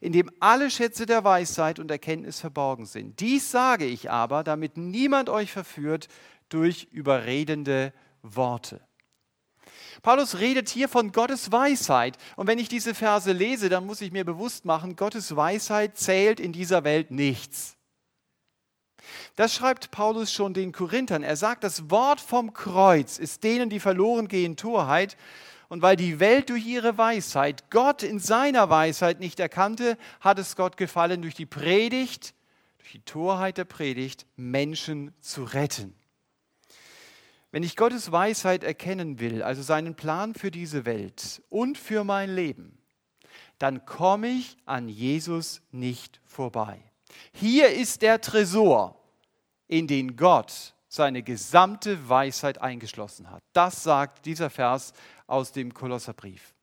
in 0.00 0.12
dem 0.12 0.30
alle 0.40 0.70
Schätze 0.70 1.06
der 1.06 1.22
Weisheit 1.22 1.78
und 1.78 1.90
Erkenntnis 1.90 2.40
verborgen 2.40 2.84
sind. 2.84 3.20
Dies 3.20 3.50
sage 3.50 3.84
ich 3.84 4.10
aber, 4.10 4.42
damit 4.42 4.76
niemand 4.76 5.28
euch 5.28 5.52
verführt 5.52 6.08
durch 6.48 6.88
überredende 6.90 7.92
Worte. 8.22 8.80
Paulus 10.02 10.38
redet 10.38 10.68
hier 10.68 10.88
von 10.88 11.12
Gottes 11.12 11.52
Weisheit. 11.52 12.16
Und 12.36 12.46
wenn 12.46 12.58
ich 12.58 12.68
diese 12.68 12.94
Verse 12.94 13.30
lese, 13.30 13.68
dann 13.68 13.86
muss 13.86 14.00
ich 14.00 14.12
mir 14.12 14.24
bewusst 14.24 14.64
machen, 14.64 14.96
Gottes 14.96 15.36
Weisheit 15.36 15.98
zählt 15.98 16.40
in 16.40 16.52
dieser 16.52 16.84
Welt 16.84 17.10
nichts. 17.10 17.76
Das 19.36 19.54
schreibt 19.54 19.90
Paulus 19.90 20.32
schon 20.32 20.54
den 20.54 20.72
Korinthern. 20.72 21.22
Er 21.22 21.36
sagt, 21.36 21.64
das 21.64 21.90
Wort 21.90 22.20
vom 22.20 22.52
Kreuz 22.52 23.18
ist 23.18 23.44
denen, 23.44 23.70
die 23.70 23.80
verloren 23.80 24.28
gehen, 24.28 24.56
Torheit. 24.56 25.16
Und 25.68 25.82
weil 25.82 25.96
die 25.96 26.18
Welt 26.18 26.50
durch 26.50 26.66
ihre 26.66 26.98
Weisheit 26.98 27.70
Gott 27.70 28.02
in 28.02 28.18
seiner 28.18 28.70
Weisheit 28.70 29.20
nicht 29.20 29.38
erkannte, 29.38 29.96
hat 30.18 30.38
es 30.38 30.56
Gott 30.56 30.76
gefallen, 30.76 31.22
durch 31.22 31.34
die 31.34 31.46
Predigt, 31.46 32.34
durch 32.78 32.92
die 32.92 33.02
Torheit 33.02 33.56
der 33.56 33.64
Predigt, 33.64 34.26
Menschen 34.36 35.14
zu 35.20 35.44
retten. 35.44 35.94
Wenn 37.52 37.62
ich 37.62 37.76
Gottes 37.76 38.12
Weisheit 38.12 38.62
erkennen 38.64 39.18
will, 39.18 39.42
also 39.42 39.62
seinen 39.62 39.94
Plan 39.94 40.34
für 40.34 40.50
diese 40.50 40.84
Welt 40.86 41.42
und 41.48 41.78
für 41.78 42.04
mein 42.04 42.34
Leben, 42.34 42.78
dann 43.58 43.84
komme 43.84 44.28
ich 44.28 44.56
an 44.66 44.88
Jesus 44.88 45.60
nicht 45.70 46.20
vorbei. 46.24 46.89
Hier 47.32 47.70
ist 47.70 48.02
der 48.02 48.20
Tresor, 48.20 48.96
in 49.66 49.86
den 49.86 50.16
Gott 50.16 50.74
seine 50.88 51.22
gesamte 51.22 52.08
Weisheit 52.08 52.60
eingeschlossen 52.60 53.30
hat. 53.30 53.42
Das 53.52 53.82
sagt 53.82 54.26
dieser 54.26 54.50
Vers 54.50 54.92
aus 55.26 55.52
dem 55.52 55.72
Kolosserbrief. 55.72 56.54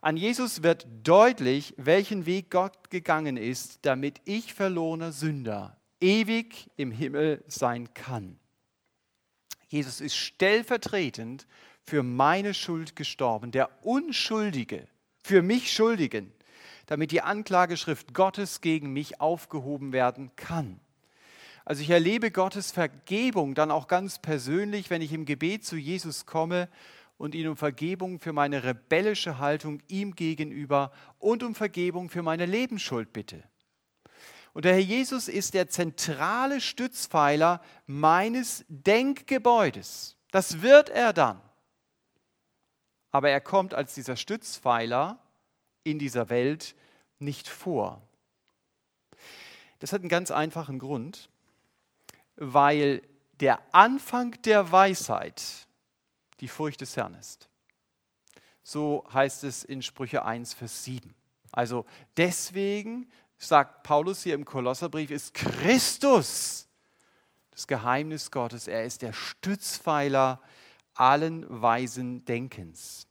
An 0.00 0.16
Jesus 0.16 0.62
wird 0.62 0.86
deutlich, 1.02 1.74
welchen 1.76 2.24
Weg 2.24 2.50
Gott 2.50 2.88
gegangen 2.90 3.36
ist, 3.36 3.80
damit 3.82 4.20
ich 4.24 4.54
verlorener 4.54 5.12
Sünder 5.12 5.76
ewig 6.00 6.70
im 6.76 6.90
Himmel 6.90 7.44
sein 7.48 7.92
kann. 7.94 8.38
Jesus 9.68 10.00
ist 10.00 10.16
stellvertretend 10.16 11.46
für 11.82 12.02
meine 12.02 12.54
Schuld 12.54 12.96
gestorben, 12.96 13.50
der 13.50 13.68
Unschuldige, 13.84 14.86
für 15.22 15.42
mich 15.42 15.72
Schuldigen 15.72 16.32
damit 16.88 17.10
die 17.10 17.20
Anklageschrift 17.20 18.14
Gottes 18.14 18.62
gegen 18.62 18.94
mich 18.94 19.20
aufgehoben 19.20 19.92
werden 19.92 20.34
kann. 20.36 20.80
Also 21.66 21.82
ich 21.82 21.90
erlebe 21.90 22.30
Gottes 22.30 22.70
Vergebung 22.70 23.54
dann 23.54 23.70
auch 23.70 23.88
ganz 23.88 24.18
persönlich, 24.18 24.88
wenn 24.88 25.02
ich 25.02 25.12
im 25.12 25.26
Gebet 25.26 25.66
zu 25.66 25.76
Jesus 25.76 26.24
komme 26.24 26.66
und 27.18 27.34
ihn 27.34 27.46
um 27.46 27.58
Vergebung 27.58 28.20
für 28.20 28.32
meine 28.32 28.64
rebellische 28.64 29.38
Haltung 29.38 29.82
ihm 29.86 30.14
gegenüber 30.14 30.90
und 31.18 31.42
um 31.42 31.54
Vergebung 31.54 32.08
für 32.08 32.22
meine 32.22 32.46
Lebensschuld 32.46 33.12
bitte. 33.12 33.42
Und 34.54 34.64
der 34.64 34.72
Herr 34.72 34.80
Jesus 34.80 35.28
ist 35.28 35.52
der 35.52 35.68
zentrale 35.68 36.62
Stützpfeiler 36.62 37.60
meines 37.86 38.64
Denkgebäudes. 38.68 40.16
Das 40.30 40.62
wird 40.62 40.88
er 40.88 41.12
dann. 41.12 41.38
Aber 43.10 43.28
er 43.28 43.42
kommt 43.42 43.74
als 43.74 43.92
dieser 43.92 44.16
Stützpfeiler 44.16 45.18
in 45.90 45.98
dieser 45.98 46.28
Welt 46.28 46.74
nicht 47.18 47.48
vor. 47.48 48.02
Das 49.78 49.92
hat 49.92 50.00
einen 50.00 50.08
ganz 50.08 50.30
einfachen 50.30 50.78
Grund, 50.78 51.28
weil 52.36 53.02
der 53.40 53.60
Anfang 53.72 54.40
der 54.42 54.72
Weisheit 54.72 55.68
die 56.40 56.48
Furcht 56.48 56.80
des 56.80 56.96
Herrn 56.96 57.14
ist. 57.14 57.48
So 58.62 59.04
heißt 59.12 59.44
es 59.44 59.64
in 59.64 59.82
Sprüche 59.82 60.24
1, 60.24 60.54
Vers 60.54 60.84
7. 60.84 61.14
Also 61.52 61.86
deswegen, 62.16 63.10
sagt 63.38 63.82
Paulus 63.84 64.22
hier 64.22 64.34
im 64.34 64.44
Kolosserbrief, 64.44 65.10
ist 65.10 65.32
Christus 65.34 66.68
das 67.58 67.66
Geheimnis 67.66 68.30
Gottes. 68.30 68.68
Er 68.68 68.84
ist 68.84 69.02
der 69.02 69.12
Stützpfeiler 69.12 70.40
allen 70.94 71.44
weisen 71.48 72.24
Denkens. 72.24 73.07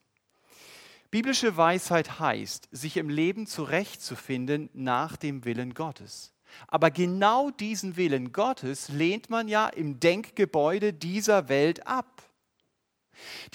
Biblische 1.17 1.57
Weisheit 1.57 2.19
heißt, 2.19 2.69
sich 2.71 2.95
im 2.95 3.09
Leben 3.09 3.47
zurechtzufinden 3.47 4.69
nach 4.73 5.17
dem 5.17 5.45
Willen 5.45 5.73
Gottes. 5.73 6.31
Aber 6.67 6.91
genau 6.91 7.49
diesen 7.49 7.97
Willen 7.97 8.33
Gottes 8.33 8.89
lehnt 8.89 9.27
man 9.31 9.47
ja 9.47 9.67
im 9.67 9.99
Denkgebäude 9.99 10.93
dieser 10.93 11.49
Welt 11.49 11.87
ab. 11.87 12.21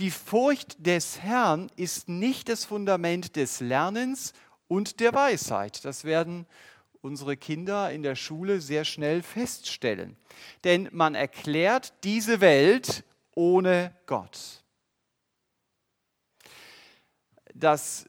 Die 0.01 0.11
Furcht 0.11 0.85
des 0.85 1.21
Herrn 1.21 1.71
ist 1.77 2.09
nicht 2.09 2.49
das 2.49 2.65
Fundament 2.65 3.37
des 3.37 3.61
Lernens 3.61 4.33
und 4.67 4.99
der 4.99 5.15
Weisheit. 5.15 5.85
Das 5.85 6.03
werden 6.03 6.47
unsere 7.01 7.37
Kinder 7.37 7.93
in 7.93 8.03
der 8.03 8.17
Schule 8.17 8.61
sehr 8.61 8.85
schnell 8.85 9.23
feststellen. 9.23 10.17
Denn 10.65 10.89
man 10.91 11.15
erklärt 11.15 11.93
diese 12.03 12.41
Welt 12.41 13.05
ohne 13.37 13.95
Gott 14.07 14.62
das 17.63 18.09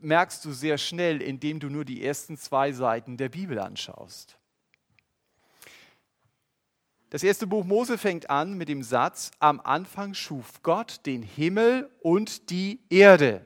merkst 0.00 0.44
du 0.44 0.52
sehr 0.52 0.78
schnell, 0.78 1.22
indem 1.22 1.60
du 1.60 1.68
nur 1.68 1.84
die 1.84 2.04
ersten 2.04 2.36
zwei 2.36 2.72
Seiten 2.72 3.16
der 3.16 3.28
Bibel 3.28 3.58
anschaust. 3.58 4.38
Das 7.10 7.22
erste 7.22 7.46
Buch 7.46 7.64
Mose 7.64 7.98
fängt 7.98 8.30
an 8.30 8.54
mit 8.54 8.68
dem 8.68 8.82
Satz, 8.82 9.32
am 9.38 9.60
Anfang 9.60 10.14
schuf 10.14 10.62
Gott 10.62 11.00
den 11.04 11.22
Himmel 11.22 11.90
und 12.00 12.48
die 12.48 12.80
Erde. 12.88 13.44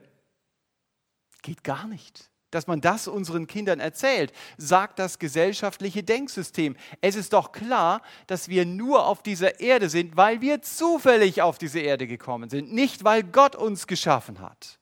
Geht 1.41 1.63
gar 1.65 1.85
nicht. 1.87 2.29
Dass 2.49 2.67
man 2.67 2.79
das 2.79 3.09
unseren 3.09 3.45
Kindern 3.45 3.81
erzählt, 3.81 4.31
sagt 4.57 4.99
das 4.99 5.19
gesellschaftliche 5.19 6.01
Denksystem. 6.01 6.77
Es 7.01 7.17
ist 7.17 7.33
doch 7.33 7.51
klar, 7.51 8.01
dass 8.27 8.47
wir 8.47 8.65
nur 8.65 9.05
auf 9.05 9.21
dieser 9.21 9.59
Erde 9.59 9.89
sind, 9.89 10.15
weil 10.15 10.39
wir 10.39 10.61
zufällig 10.61 11.41
auf 11.41 11.57
diese 11.57 11.81
Erde 11.81 12.07
gekommen 12.07 12.49
sind, 12.49 12.71
nicht 12.71 13.03
weil 13.03 13.21
Gott 13.23 13.57
uns 13.57 13.85
geschaffen 13.85 14.39
hat. 14.39 14.79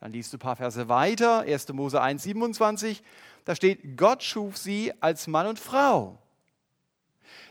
Dann 0.00 0.12
liest 0.12 0.32
du 0.32 0.36
ein 0.36 0.40
paar 0.40 0.56
Verse 0.56 0.88
weiter, 0.88 1.40
1. 1.40 1.72
Mose 1.72 2.00
1, 2.00 2.22
27. 2.22 3.02
Da 3.44 3.54
steht, 3.54 3.96
Gott 3.96 4.22
schuf 4.22 4.56
sie 4.56 4.92
als 5.00 5.26
Mann 5.26 5.46
und 5.46 5.58
Frau. 5.58 6.18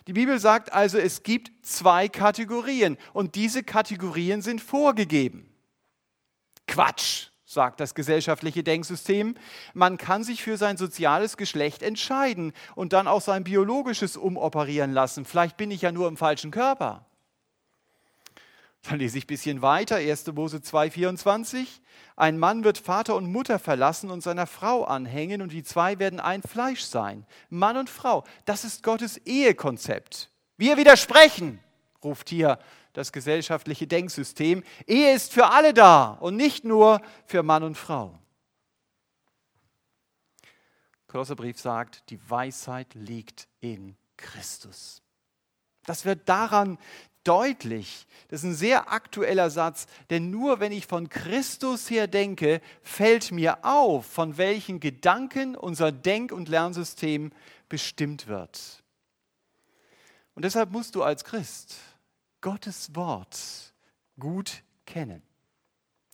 Die 0.08 0.14
Bibel 0.14 0.40
sagt 0.40 0.72
also, 0.72 0.98
es 0.98 1.24
gibt 1.24 1.52
zwei 1.66 2.08
Kategorien 2.08 2.98
und 3.14 3.36
diese 3.36 3.64
Kategorien 3.64 4.42
sind 4.42 4.62
vorgegeben. 4.62 5.50
Quatsch, 6.68 7.30
sagt 7.46 7.80
das 7.80 7.96
gesellschaftliche 7.96 8.64
Denksystem. 8.64 9.36
Man 9.74 9.98
kann 9.98 10.24
sich 10.24 10.44
für 10.44 10.58
sein 10.58 10.78
soziales 10.78 11.38
Geschlecht 11.38 11.82
entscheiden 11.82 12.54
und 12.76 12.94
dann 12.94 13.08
auch 13.08 13.22
sein 13.22 13.44
biologisches 13.44 14.18
umoperieren 14.18 14.92
lassen. 14.92 15.26
Vielleicht 15.26 15.58
bin 15.58 15.72
ich 15.72 15.82
ja 15.82 15.92
nur 15.92 16.08
im 16.08 16.18
falschen 16.18 16.52
Körper. 16.52 17.06
Dann 18.90 19.00
lese 19.00 19.18
ich 19.18 19.24
ein 19.24 19.28
bisschen 19.28 19.62
weiter, 19.62 19.96
1. 19.96 20.28
Mose 20.34 20.58
2,24. 20.58 21.66
Ein 22.16 22.38
Mann 22.38 22.64
wird 22.64 22.78
Vater 22.78 23.16
und 23.16 23.32
Mutter 23.32 23.58
verlassen 23.58 24.12
und 24.12 24.22
seiner 24.22 24.46
Frau 24.46 24.84
anhängen 24.84 25.42
und 25.42 25.52
die 25.52 25.64
zwei 25.64 25.98
werden 25.98 26.20
ein 26.20 26.44
Fleisch 26.44 26.82
sein. 26.82 27.26
Mann 27.50 27.78
und 27.78 27.90
Frau, 27.90 28.24
das 28.46 28.64
ist 28.64 28.84
Gottes 28.84 29.18
Ehekonzept. 29.18 30.30
Wir 30.58 30.78
widersprechen, 30.78 31.60
ruft 32.04 32.30
hier 32.30 32.60
das 32.94 33.12
gesellschaftliche 33.12 33.88
Denksystem. 33.88 34.64
Ehe 34.86 35.14
ist 35.14 35.34
für 35.34 35.48
alle 35.48 35.74
da 35.74 36.12
und 36.20 36.38
nicht 36.38 36.64
nur 36.64 37.02
für 37.26 37.44
Mann 37.44 37.64
und 37.64 37.76
Frau. 37.76 38.18
Kolosserbrief 41.08 41.60
sagt, 41.60 42.10
die 42.10 42.20
Weisheit 42.30 42.94
liegt 42.94 43.48
in 43.62 43.96
Christus. 44.16 45.02
Das 45.86 46.06
wird 46.06 46.28
daran 46.30 46.78
deutlich. 47.26 48.08
Das 48.30 48.42
ist 48.42 48.46
ein 48.46 48.56
sehr 48.56 48.92
aktueller 48.92 49.50
Satz, 49.50 49.88
denn 50.10 50.32
nur 50.32 50.60
wenn 50.60 50.72
ich 50.72 50.88
von 50.88 51.10
Christus 51.10 51.90
her 51.90 52.08
denke, 52.08 52.62
fällt 52.82 53.32
mir 53.32 53.66
auf, 53.66 54.06
von 54.06 54.38
welchen 54.38 54.80
Gedanken 54.80 55.56
unser 55.56 55.92
Denk- 55.92 56.32
und 56.32 56.48
Lernsystem 56.48 57.32
bestimmt 57.68 58.28
wird. 58.28 58.84
Und 60.34 60.46
deshalb 60.46 60.72
musst 60.72 60.96
du 60.96 61.04
als 61.04 61.24
Christ 61.24 61.76
Gottes 62.42 62.96
Wort 62.96 63.74
gut 64.20 64.64
kennen. 64.86 65.22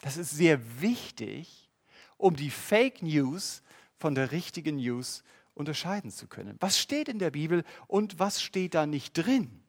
Das 0.01 0.17
ist 0.17 0.31
sehr 0.31 0.59
wichtig, 0.81 1.69
um 2.17 2.35
die 2.35 2.49
Fake 2.49 3.01
News 3.01 3.61
von 3.97 4.15
der 4.15 4.31
richtigen 4.31 4.77
News 4.77 5.23
unterscheiden 5.53 6.11
zu 6.11 6.27
können. 6.27 6.57
Was 6.59 6.79
steht 6.79 7.07
in 7.07 7.19
der 7.19 7.31
Bibel 7.31 7.63
und 7.87 8.19
was 8.19 8.41
steht 8.41 8.73
da 8.73 8.85
nicht 8.85 9.13
drin? 9.13 9.60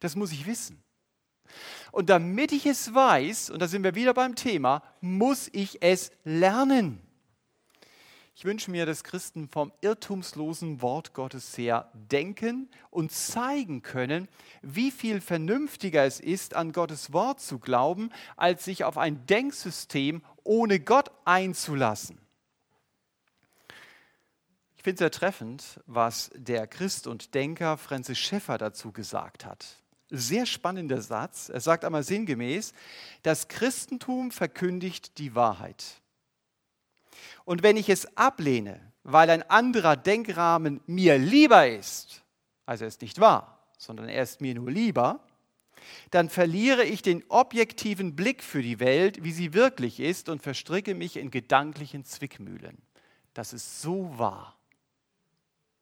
Das 0.00 0.16
muss 0.16 0.32
ich 0.32 0.46
wissen. 0.46 0.82
Und 1.92 2.10
damit 2.10 2.52
ich 2.52 2.66
es 2.66 2.94
weiß, 2.94 3.50
und 3.50 3.60
da 3.60 3.68
sind 3.68 3.82
wir 3.82 3.94
wieder 3.94 4.14
beim 4.14 4.34
Thema, 4.34 4.82
muss 5.00 5.48
ich 5.52 5.82
es 5.82 6.10
lernen. 6.24 7.00
Ich 8.40 8.46
wünsche 8.46 8.70
mir, 8.70 8.86
dass 8.86 9.04
Christen 9.04 9.48
vom 9.48 9.70
irrtumslosen 9.82 10.80
Wort 10.80 11.12
Gottes 11.12 11.58
her 11.58 11.90
denken 11.92 12.70
und 12.88 13.12
zeigen 13.12 13.82
können, 13.82 14.28
wie 14.62 14.90
viel 14.90 15.20
vernünftiger 15.20 16.04
es 16.04 16.20
ist, 16.20 16.54
an 16.54 16.72
Gottes 16.72 17.12
Wort 17.12 17.40
zu 17.40 17.58
glauben, 17.58 18.10
als 18.36 18.64
sich 18.64 18.84
auf 18.84 18.96
ein 18.96 19.26
Denksystem 19.26 20.22
ohne 20.42 20.80
Gott 20.80 21.10
einzulassen. 21.26 22.18
Ich 24.76 24.84
finde 24.84 24.94
es 24.94 24.98
sehr 25.00 25.10
treffend, 25.10 25.80
was 25.84 26.30
der 26.34 26.66
Christ 26.66 27.06
und 27.06 27.34
Denker 27.34 27.76
Francis 27.76 28.18
Schäffer 28.18 28.56
dazu 28.56 28.90
gesagt 28.92 29.44
hat. 29.44 29.76
Sehr 30.10 30.44
spannender 30.44 31.00
Satz. 31.00 31.48
Er 31.48 31.60
sagt 31.60 31.84
einmal 31.84 32.02
sinngemäß, 32.02 32.74
das 33.22 33.48
Christentum 33.48 34.30
verkündigt 34.32 35.18
die 35.18 35.34
Wahrheit. 35.34 35.84
Und 37.44 37.62
wenn 37.62 37.76
ich 37.76 37.88
es 37.88 38.16
ablehne, 38.16 38.80
weil 39.02 39.30
ein 39.30 39.48
anderer 39.48 39.96
Denkrahmen 39.96 40.80
mir 40.86 41.16
lieber 41.16 41.68
ist, 41.68 42.22
also 42.66 42.84
er 42.84 42.88
ist 42.88 43.02
nicht 43.02 43.20
wahr, 43.20 43.66
sondern 43.78 44.08
er 44.08 44.22
ist 44.22 44.40
mir 44.40 44.54
nur 44.54 44.70
lieber, 44.70 45.20
dann 46.10 46.28
verliere 46.28 46.84
ich 46.84 47.02
den 47.02 47.24
objektiven 47.28 48.14
Blick 48.14 48.42
für 48.42 48.62
die 48.62 48.80
Welt, 48.80 49.22
wie 49.24 49.32
sie 49.32 49.54
wirklich 49.54 50.00
ist, 50.00 50.28
und 50.28 50.42
verstricke 50.42 50.94
mich 50.94 51.16
in 51.16 51.30
gedanklichen 51.30 52.04
Zwickmühlen. 52.04 52.78
Das 53.32 53.52
ist 53.52 53.80
so 53.80 54.18
wahr. 54.18 54.56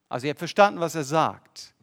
Also 0.08 0.26
ihr 0.26 0.30
habt 0.30 0.38
verstanden, 0.38 0.80
was 0.80 0.94
er 0.94 1.04
sagt. 1.04 1.74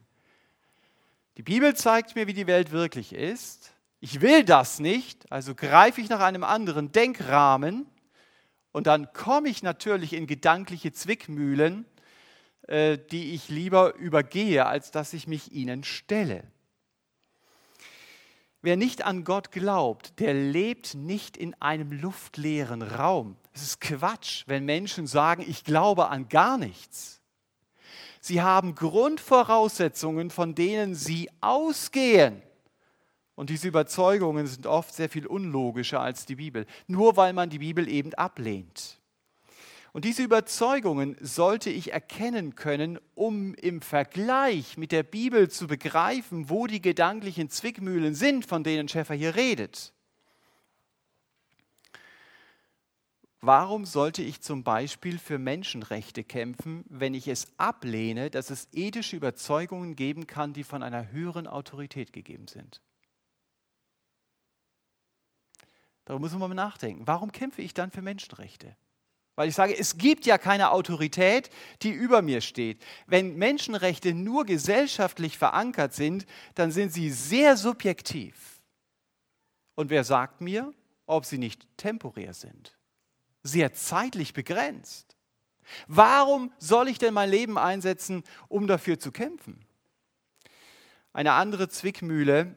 Die 1.36 1.42
Bibel 1.42 1.74
zeigt 1.76 2.16
mir, 2.16 2.26
wie 2.26 2.32
die 2.32 2.46
Welt 2.46 2.70
wirklich 2.70 3.12
ist. 3.12 3.72
Ich 4.00 4.22
will 4.22 4.42
das 4.44 4.80
nicht, 4.80 5.30
also 5.30 5.54
greife 5.54 6.00
ich 6.00 6.08
nach 6.08 6.20
einem 6.20 6.44
anderen 6.44 6.92
Denkrahmen 6.92 7.86
und 8.72 8.86
dann 8.86 9.12
komme 9.12 9.48
ich 9.48 9.62
natürlich 9.62 10.14
in 10.14 10.26
gedankliche 10.26 10.92
Zwickmühlen, 10.92 11.84
äh, 12.68 12.98
die 13.10 13.34
ich 13.34 13.48
lieber 13.48 13.94
übergehe, 13.96 14.66
als 14.66 14.90
dass 14.90 15.12
ich 15.12 15.26
mich 15.26 15.52
ihnen 15.52 15.84
stelle. 15.84 16.44
Wer 18.62 18.76
nicht 18.76 19.04
an 19.04 19.24
Gott 19.24 19.52
glaubt, 19.52 20.18
der 20.20 20.32
lebt 20.32 20.94
nicht 20.94 21.36
in 21.36 21.54
einem 21.60 21.92
luftleeren 21.92 22.80
Raum. 22.82 23.36
Es 23.52 23.62
ist 23.62 23.80
Quatsch, 23.80 24.44
wenn 24.46 24.64
Menschen 24.64 25.06
sagen, 25.06 25.44
ich 25.46 25.64
glaube 25.64 26.08
an 26.08 26.28
gar 26.28 26.56
nichts. 26.56 27.15
Sie 28.26 28.42
haben 28.42 28.74
Grundvoraussetzungen, 28.74 30.30
von 30.30 30.56
denen 30.56 30.96
sie 30.96 31.30
ausgehen. 31.40 32.42
Und 33.36 33.50
diese 33.50 33.68
Überzeugungen 33.68 34.48
sind 34.48 34.66
oft 34.66 34.92
sehr 34.92 35.08
viel 35.08 35.28
unlogischer 35.28 36.00
als 36.00 36.26
die 36.26 36.34
Bibel, 36.34 36.66
nur 36.88 37.16
weil 37.16 37.32
man 37.32 37.50
die 37.50 37.60
Bibel 37.60 37.88
eben 37.88 38.12
ablehnt. 38.14 38.98
Und 39.92 40.04
diese 40.04 40.24
Überzeugungen 40.24 41.16
sollte 41.20 41.70
ich 41.70 41.92
erkennen 41.92 42.56
können, 42.56 42.98
um 43.14 43.54
im 43.54 43.80
Vergleich 43.80 44.76
mit 44.76 44.90
der 44.90 45.04
Bibel 45.04 45.48
zu 45.48 45.68
begreifen, 45.68 46.50
wo 46.50 46.66
die 46.66 46.82
gedanklichen 46.82 47.48
Zwickmühlen 47.48 48.16
sind, 48.16 48.44
von 48.44 48.64
denen 48.64 48.88
Schäfer 48.88 49.14
hier 49.14 49.36
redet. 49.36 49.92
Warum 53.40 53.84
sollte 53.84 54.22
ich 54.22 54.40
zum 54.40 54.64
Beispiel 54.64 55.18
für 55.18 55.38
Menschenrechte 55.38 56.24
kämpfen, 56.24 56.84
wenn 56.88 57.14
ich 57.14 57.28
es 57.28 57.46
ablehne, 57.58 58.30
dass 58.30 58.50
es 58.50 58.68
ethische 58.72 59.16
Überzeugungen 59.16 59.94
geben 59.94 60.26
kann, 60.26 60.52
die 60.52 60.64
von 60.64 60.82
einer 60.82 61.10
höheren 61.10 61.46
Autorität 61.46 62.12
gegeben 62.12 62.48
sind? 62.48 62.80
Darüber 66.06 66.20
muss 66.20 66.32
man 66.32 66.48
mal 66.48 66.54
nachdenken. 66.54 67.06
Warum 67.06 67.30
kämpfe 67.30 67.62
ich 67.62 67.74
dann 67.74 67.90
für 67.90 68.00
Menschenrechte? 68.00 68.76
Weil 69.34 69.50
ich 69.50 69.54
sage, 69.54 69.76
es 69.76 69.98
gibt 69.98 70.24
ja 70.24 70.38
keine 70.38 70.70
Autorität, 70.70 71.50
die 71.82 71.90
über 71.90 72.22
mir 72.22 72.40
steht. 72.40 72.82
Wenn 73.06 73.36
Menschenrechte 73.36 74.14
nur 74.14 74.46
gesellschaftlich 74.46 75.36
verankert 75.36 75.92
sind, 75.92 76.24
dann 76.54 76.72
sind 76.72 76.90
sie 76.90 77.10
sehr 77.10 77.58
subjektiv. 77.58 78.62
Und 79.74 79.90
wer 79.90 80.04
sagt 80.04 80.40
mir, 80.40 80.72
ob 81.04 81.26
sie 81.26 81.36
nicht 81.36 81.66
temporär 81.76 82.32
sind? 82.32 82.78
Sehr 83.46 83.72
zeitlich 83.72 84.32
begrenzt. 84.32 85.16
Warum 85.86 86.52
soll 86.58 86.88
ich 86.88 86.98
denn 86.98 87.14
mein 87.14 87.30
Leben 87.30 87.58
einsetzen, 87.58 88.22
um 88.48 88.66
dafür 88.66 88.98
zu 88.98 89.12
kämpfen? 89.12 89.64
Eine 91.12 91.32
andere 91.32 91.68
Zwickmühle 91.68 92.56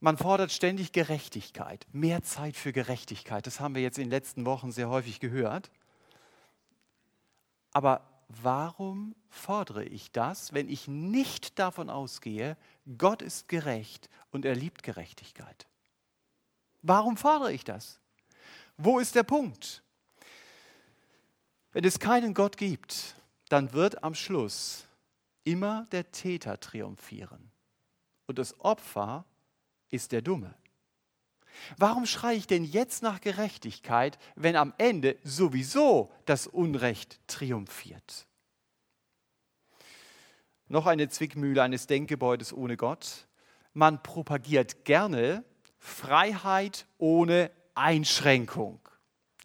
man 0.00 0.16
fordert 0.16 0.52
ständig 0.52 0.92
Gerechtigkeit, 0.92 1.86
mehr 1.92 2.22
Zeit 2.22 2.56
für 2.56 2.72
Gerechtigkeit. 2.72 3.46
Das 3.46 3.58
haben 3.58 3.74
wir 3.74 3.82
jetzt 3.82 3.98
in 3.98 4.04
den 4.04 4.10
letzten 4.10 4.46
Wochen 4.46 4.70
sehr 4.70 4.88
häufig 4.88 5.18
gehört. 5.18 5.70
Aber 7.72 8.02
warum 8.28 9.16
fordere 9.28 9.84
ich 9.84 10.12
das, 10.12 10.52
wenn 10.52 10.68
ich 10.68 10.86
nicht 10.86 11.58
davon 11.58 11.90
ausgehe, 11.90 12.56
Gott 12.96 13.22
ist 13.22 13.48
gerecht 13.48 14.08
und 14.30 14.44
er 14.44 14.54
liebt 14.54 14.84
Gerechtigkeit? 14.84 15.66
Warum 16.82 17.16
fordere 17.16 17.52
ich 17.52 17.64
das? 17.64 17.98
Wo 18.76 19.00
ist 19.00 19.16
der 19.16 19.24
Punkt? 19.24 19.82
Wenn 21.78 21.84
es 21.84 22.00
keinen 22.00 22.34
Gott 22.34 22.56
gibt, 22.56 23.14
dann 23.50 23.72
wird 23.72 24.02
am 24.02 24.16
Schluss 24.16 24.88
immer 25.44 25.86
der 25.92 26.10
Täter 26.10 26.58
triumphieren 26.58 27.52
und 28.26 28.40
das 28.40 28.58
Opfer 28.58 29.24
ist 29.88 30.10
der 30.10 30.20
Dumme. 30.20 30.56
Warum 31.76 32.04
schreie 32.04 32.36
ich 32.36 32.48
denn 32.48 32.64
jetzt 32.64 33.04
nach 33.04 33.20
Gerechtigkeit, 33.20 34.18
wenn 34.34 34.56
am 34.56 34.74
Ende 34.76 35.18
sowieso 35.22 36.10
das 36.24 36.48
Unrecht 36.48 37.20
triumphiert? 37.28 38.26
Noch 40.66 40.86
eine 40.86 41.08
Zwickmühle 41.08 41.62
eines 41.62 41.86
Denkgebäudes 41.86 42.52
ohne 42.52 42.76
Gott. 42.76 43.28
Man 43.72 44.02
propagiert 44.02 44.84
gerne 44.84 45.44
Freiheit 45.78 46.86
ohne 46.98 47.52
Einschränkung. 47.76 48.80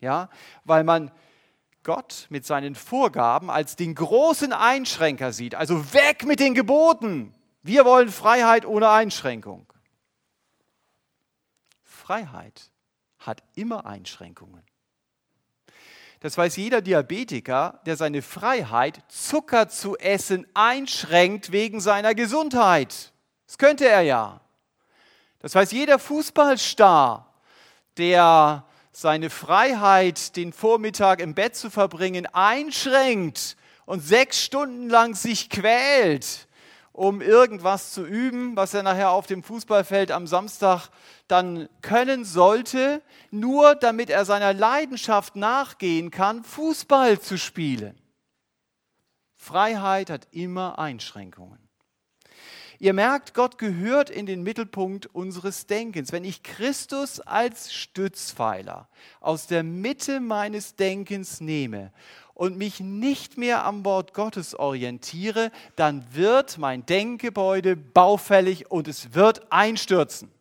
Ja, 0.01 0.31
weil 0.63 0.83
man 0.83 1.11
Gott 1.83 2.27
mit 2.29 2.45
seinen 2.45 2.75
Vorgaben 2.75 3.49
als 3.49 3.75
den 3.75 3.95
großen 3.95 4.53
Einschränker 4.53 5.33
sieht. 5.33 5.55
Also 5.55 5.93
weg 5.93 6.25
mit 6.25 6.39
den 6.39 6.53
Geboten. 6.53 7.33
Wir 7.61 7.85
wollen 7.85 8.09
Freiheit 8.09 8.65
ohne 8.65 8.89
Einschränkung. 8.89 9.71
Freiheit 11.83 12.71
hat 13.19 13.43
immer 13.55 13.85
Einschränkungen. 13.85 14.63
Das 16.19 16.37
weiß 16.37 16.55
jeder 16.55 16.81
Diabetiker, 16.81 17.81
der 17.85 17.97
seine 17.97 18.21
Freiheit, 18.21 19.03
Zucker 19.09 19.67
zu 19.67 19.97
essen, 19.97 20.47
einschränkt 20.53 21.51
wegen 21.51 21.81
seiner 21.81 22.15
Gesundheit. 22.15 23.11
Das 23.45 23.57
könnte 23.57 23.87
er 23.89 24.01
ja. 24.01 24.39
Das 25.39 25.53
weiß 25.53 25.73
jeder 25.73 25.99
Fußballstar, 25.99 27.33
der 27.97 28.65
seine 28.93 29.29
Freiheit, 29.29 30.36
den 30.36 30.53
Vormittag 30.53 31.19
im 31.19 31.34
Bett 31.34 31.56
zu 31.56 31.69
verbringen, 31.69 32.27
einschränkt 32.27 33.58
und 33.86 34.01
sechs 34.01 34.41
Stunden 34.41 34.89
lang 34.89 35.15
sich 35.15 35.49
quält, 35.49 36.47
um 36.91 37.21
irgendwas 37.21 37.91
zu 37.91 38.06
üben, 38.06 38.56
was 38.56 38.73
er 38.75 38.84
nachher 38.84 39.10
auf 39.10 39.25
dem 39.25 39.41
Fußballfeld 39.41 40.12
am 40.12 40.27
Samstag 40.27 40.89
dann 41.27 41.67
können 41.82 42.23
sollte, 42.23 43.01
nur 43.32 43.73
damit 43.75 44.12
er 44.12 44.25
seiner 44.25 44.53
Leidenschaft 44.53 45.36
nachgehen 45.36 46.12
kann, 46.12 46.43
Fußball 46.43 47.19
zu 47.19 47.39
spielen. 47.39 47.99
Freiheit 49.36 50.12
hat 50.12 50.27
immer 50.32 50.77
Einschränkungen. 50.77 51.62
Ihr 52.79 52.93
merkt, 52.93 53.34
Gott 53.34 53.58
gehört 53.58 54.10
in 54.10 54.25
den 54.25 54.43
Mittelpunkt 54.43 55.06
unseres 55.08 55.67
Denkens. 55.67 56.12
Wenn 56.12 56.23
ich 56.23 56.43
Christus 56.43 57.19
als 57.19 57.73
Stützpfeiler 57.73 58.89
aus 59.21 59.47
der 59.47 59.63
Mitte 59.63 60.19
meines 60.19 60.75
Denkens 60.75 61.39
nehme 61.39 61.93
und 62.34 62.58
mich 62.58 62.79
nicht 62.79 63.38
mehr 63.38 63.63
am 63.65 63.86
Wort 63.86 64.13
Gottes 64.13 64.56
orientiere, 64.56 65.51
dann 65.75 66.03
wird 66.13 66.58
mein 66.58 66.86
Denkgebäude 66.86 67.75
baufällig 67.75 68.69
und 68.71 68.88
es 68.88 69.13
wird 69.13 69.51
einstürzen. 69.51 70.32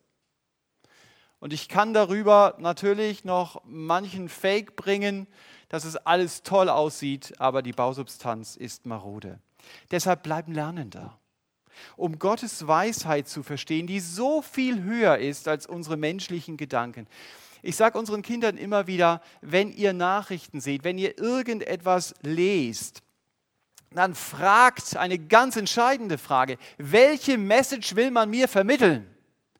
Und 1.39 1.51
ich 1.51 1.67
kann 1.67 1.93
darüber 1.93 2.55
natürlich 2.57 3.25
noch 3.25 3.61
manchen 3.65 4.29
Fake 4.29 4.75
bringen, 4.75 5.27
dass 5.67 5.83
es 5.83 5.97
alles 5.97 6.43
toll 6.43 6.69
aussieht, 6.69 7.33
aber 7.37 7.61
die 7.61 7.73
Bausubstanz 7.73 8.55
ist 8.55 8.85
marode. 8.85 9.39
Deshalb 9.91 10.23
bleiben 10.23 10.53
Lernender, 10.53 11.19
um 11.95 12.19
Gottes 12.19 12.67
Weisheit 12.67 13.27
zu 13.27 13.43
verstehen, 13.43 13.87
die 13.87 13.99
so 13.99 14.41
viel 14.41 14.83
höher 14.83 15.17
ist 15.17 15.47
als 15.47 15.65
unsere 15.67 15.97
menschlichen 15.97 16.57
Gedanken. 16.57 17.07
Ich 17.61 17.75
sage 17.75 17.97
unseren 17.97 18.21
Kindern 18.21 18.57
immer 18.57 18.87
wieder, 18.87 19.21
wenn 19.41 19.71
ihr 19.71 19.93
Nachrichten 19.93 20.59
seht, 20.59 20.83
wenn 20.83 20.97
ihr 20.97 21.17
irgendetwas 21.17 22.13
lest, 22.21 23.01
dann 23.91 24.15
fragt 24.15 24.97
eine 24.97 25.19
ganz 25.19 25.55
entscheidende 25.55 26.17
Frage, 26.17 26.57
welche 26.77 27.37
Message 27.37 27.95
will 27.95 28.11
man 28.11 28.29
mir 28.29 28.47
vermitteln? 28.47 29.09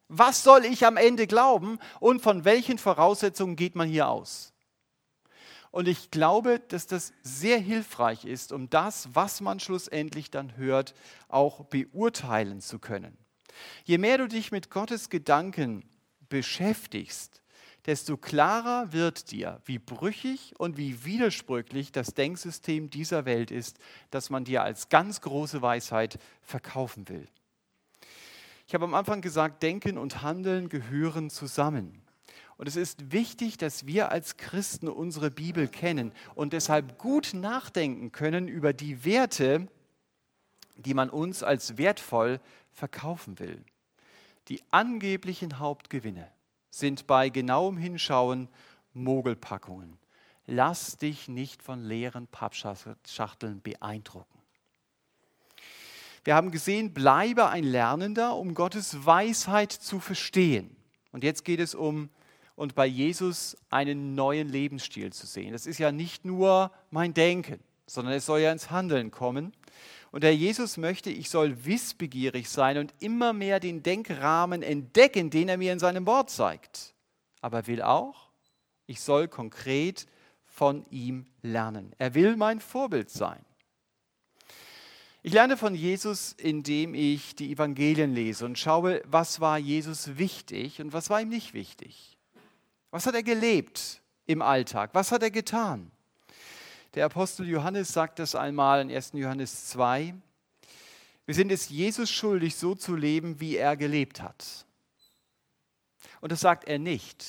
Was 0.07 0.43
soll 0.43 0.65
ich 0.65 0.85
am 0.85 0.97
Ende 0.97 1.27
glauben 1.27 1.79
und 1.99 2.21
von 2.21 2.45
welchen 2.45 2.77
Voraussetzungen 2.77 3.55
geht 3.55 3.75
man 3.75 3.89
hier 3.89 4.07
aus? 4.07 4.52
Und 5.73 5.87
ich 5.87 6.11
glaube, 6.11 6.59
dass 6.59 6.85
das 6.85 7.13
sehr 7.23 7.57
hilfreich 7.57 8.25
ist, 8.25 8.51
um 8.51 8.69
das, 8.69 9.09
was 9.13 9.41
man 9.41 9.59
schlussendlich 9.59 10.29
dann 10.29 10.55
hört, 10.55 10.93
auch 11.29 11.65
beurteilen 11.65 12.61
zu 12.61 12.77
können. 12.77 13.17
Je 13.83 13.97
mehr 13.97 14.19
du 14.19 14.27
dich 14.27 14.51
mit 14.51 14.69
Gottes 14.69 15.09
Gedanken 15.09 15.83
beschäftigst, 16.29 17.41
desto 17.87 18.17
klarer 18.17 18.93
wird 18.93 19.31
dir, 19.31 19.61
wie 19.65 19.79
brüchig 19.79 20.53
und 20.59 20.77
wie 20.77 21.05
widersprüchlich 21.05 21.91
das 21.91 22.13
Denksystem 22.13 22.91
dieser 22.91 23.25
Welt 23.25 23.49
ist, 23.49 23.79
das 24.11 24.29
man 24.29 24.45
dir 24.45 24.61
als 24.61 24.89
ganz 24.89 25.21
große 25.21 25.63
Weisheit 25.63 26.19
verkaufen 26.43 27.09
will. 27.09 27.27
Ich 28.67 28.75
habe 28.75 28.85
am 28.85 28.93
Anfang 28.93 29.21
gesagt, 29.21 29.63
Denken 29.63 29.97
und 29.97 30.21
Handeln 30.21 30.69
gehören 30.69 31.31
zusammen. 31.31 32.02
Und 32.57 32.67
es 32.67 32.75
ist 32.75 33.11
wichtig, 33.11 33.57
dass 33.57 33.87
wir 33.87 34.11
als 34.11 34.37
Christen 34.37 34.87
unsere 34.87 35.31
Bibel 35.31 35.67
kennen 35.67 36.11
und 36.35 36.53
deshalb 36.53 36.97
gut 36.97 37.33
nachdenken 37.33 38.11
können 38.11 38.47
über 38.47 38.73
die 38.73 39.05
Werte, 39.05 39.67
die 40.75 40.93
man 40.93 41.09
uns 41.09 41.43
als 41.43 41.77
wertvoll 41.77 42.39
verkaufen 42.71 43.39
will. 43.39 43.63
Die 44.47 44.61
angeblichen 44.71 45.59
Hauptgewinne 45.59 46.29
sind 46.69 47.07
bei 47.07 47.29
genauem 47.29 47.77
Hinschauen 47.77 48.49
Mogelpackungen. 48.93 49.97
Lass 50.45 50.97
dich 50.97 51.27
nicht 51.27 51.63
von 51.63 51.83
leeren 51.83 52.27
Pappschachteln 52.27 53.61
beeindrucken. 53.61 54.39
Wir 56.25 56.35
haben 56.35 56.51
gesehen, 56.51 56.93
bleibe 56.93 57.49
ein 57.49 57.63
Lernender, 57.63 58.35
um 58.35 58.53
Gottes 58.53 59.05
Weisheit 59.05 59.71
zu 59.71 59.99
verstehen. 59.99 60.75
Und 61.11 61.23
jetzt 61.23 61.43
geht 61.45 61.59
es 61.59 61.75
um 61.75 62.09
und 62.55 62.75
bei 62.75 62.85
Jesus 62.85 63.57
einen 63.69 64.15
neuen 64.15 64.49
Lebensstil 64.49 65.11
zu 65.11 65.25
sehen. 65.25 65.53
Das 65.53 65.65
ist 65.65 65.79
ja 65.79 65.91
nicht 65.91 66.25
nur 66.25 66.71
mein 66.91 67.13
Denken, 67.13 67.59
sondern 67.87 68.13
es 68.13 68.25
soll 68.25 68.41
ja 68.41 68.51
ins 68.51 68.71
Handeln 68.71 69.11
kommen. 69.11 69.53
Und 70.11 70.23
der 70.23 70.35
Jesus 70.35 70.77
möchte, 70.77 71.09
ich 71.09 71.29
soll 71.29 71.65
wissbegierig 71.65 72.47
sein 72.49 72.77
und 72.77 72.93
immer 72.99 73.33
mehr 73.33 73.59
den 73.59 73.81
Denkrahmen 73.81 74.61
entdecken, 74.61 75.31
den 75.31 75.49
er 75.49 75.57
mir 75.57 75.73
in 75.73 75.79
seinem 75.79 76.05
Wort 76.05 76.29
zeigt. 76.29 76.93
Aber 77.41 77.59
er 77.59 77.67
will 77.67 77.81
auch, 77.81 78.29
ich 78.85 79.01
soll 79.01 79.27
konkret 79.27 80.05
von 80.45 80.85
ihm 80.91 81.25
lernen. 81.41 81.93
Er 81.97 82.13
will 82.13 82.35
mein 82.35 82.59
Vorbild 82.59 83.09
sein. 83.09 83.43
Ich 85.23 85.33
lerne 85.33 85.57
von 85.57 85.73
Jesus, 85.73 86.33
indem 86.33 86.93
ich 86.93 87.33
die 87.35 87.51
Evangelien 87.51 88.13
lese 88.13 88.45
und 88.45 88.59
schaue, 88.59 89.01
was 89.05 89.39
war 89.39 89.57
Jesus 89.57 90.17
wichtig 90.17 90.79
und 90.79 90.93
was 90.93 91.09
war 91.09 91.21
ihm 91.21 91.29
nicht 91.29 91.53
wichtig. 91.53 92.12
Was 92.93 93.07
hat 93.07 93.15
er 93.15 93.23
gelebt 93.23 94.03
im 94.27 94.43
Alltag? 94.43 94.91
Was 94.93 95.11
hat 95.11 95.23
er 95.23 95.31
getan? 95.31 95.91
Der 96.93 97.05
Apostel 97.05 97.49
Johannes 97.49 97.91
sagt 97.91 98.19
das 98.19 98.35
einmal 98.35 98.81
in 98.81 98.91
1. 98.95 99.13
Johannes 99.13 99.69
2. 99.69 100.13
Wir 101.25 101.33
sind 101.33 101.51
es 101.51 101.69
Jesus 101.69 102.11
schuldig, 102.11 102.55
so 102.55 102.75
zu 102.75 102.95
leben, 102.95 103.39
wie 103.39 103.57
er 103.57 103.77
gelebt 103.77 104.21
hat. 104.21 104.67
Und 106.21 106.31
das 106.31 106.41
sagt 106.41 106.65
er 106.65 106.77
nicht, 106.77 107.25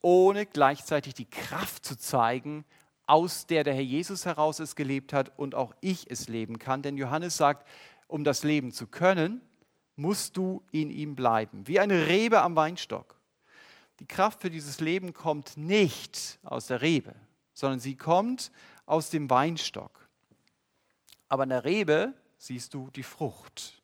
ohne 0.00 0.46
gleichzeitig 0.46 1.12
die 1.12 1.28
Kraft 1.28 1.84
zu 1.84 1.98
zeigen, 1.98 2.64
aus 3.04 3.46
der 3.46 3.64
der 3.64 3.74
Herr 3.74 3.82
Jesus 3.82 4.24
heraus 4.24 4.58
es 4.58 4.74
gelebt 4.74 5.12
hat 5.12 5.38
und 5.38 5.54
auch 5.54 5.74
ich 5.82 6.10
es 6.10 6.28
leben 6.28 6.58
kann. 6.58 6.80
Denn 6.80 6.96
Johannes 6.96 7.36
sagt, 7.36 7.68
um 8.06 8.24
das 8.24 8.42
Leben 8.42 8.72
zu 8.72 8.86
können, 8.86 9.42
musst 9.96 10.38
du 10.38 10.62
in 10.70 10.88
ihm 10.88 11.14
bleiben, 11.14 11.66
wie 11.66 11.78
eine 11.78 12.06
Rebe 12.06 12.40
am 12.40 12.56
Weinstock. 12.56 13.17
Die 14.00 14.06
Kraft 14.06 14.40
für 14.40 14.50
dieses 14.50 14.80
Leben 14.80 15.12
kommt 15.12 15.56
nicht 15.56 16.38
aus 16.44 16.68
der 16.68 16.82
Rebe, 16.82 17.14
sondern 17.52 17.80
sie 17.80 17.96
kommt 17.96 18.52
aus 18.86 19.10
dem 19.10 19.28
Weinstock. 19.28 20.08
Aber 21.28 21.42
in 21.42 21.48
der 21.50 21.64
Rebe 21.64 22.14
siehst 22.38 22.74
du 22.74 22.90
die 22.90 23.02
Frucht. 23.02 23.82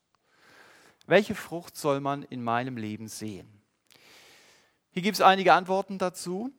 Welche 1.05 1.35
Frucht 1.35 1.75
soll 1.75 1.99
man 1.99 2.23
in 2.23 2.43
meinem 2.43 2.77
Leben 2.77 3.07
sehen? 3.07 3.47
Hier 4.91 5.01
gibt 5.01 5.15
es 5.15 5.21
einige 5.21 5.53
Antworten 5.53 5.97
dazu, 5.97 6.51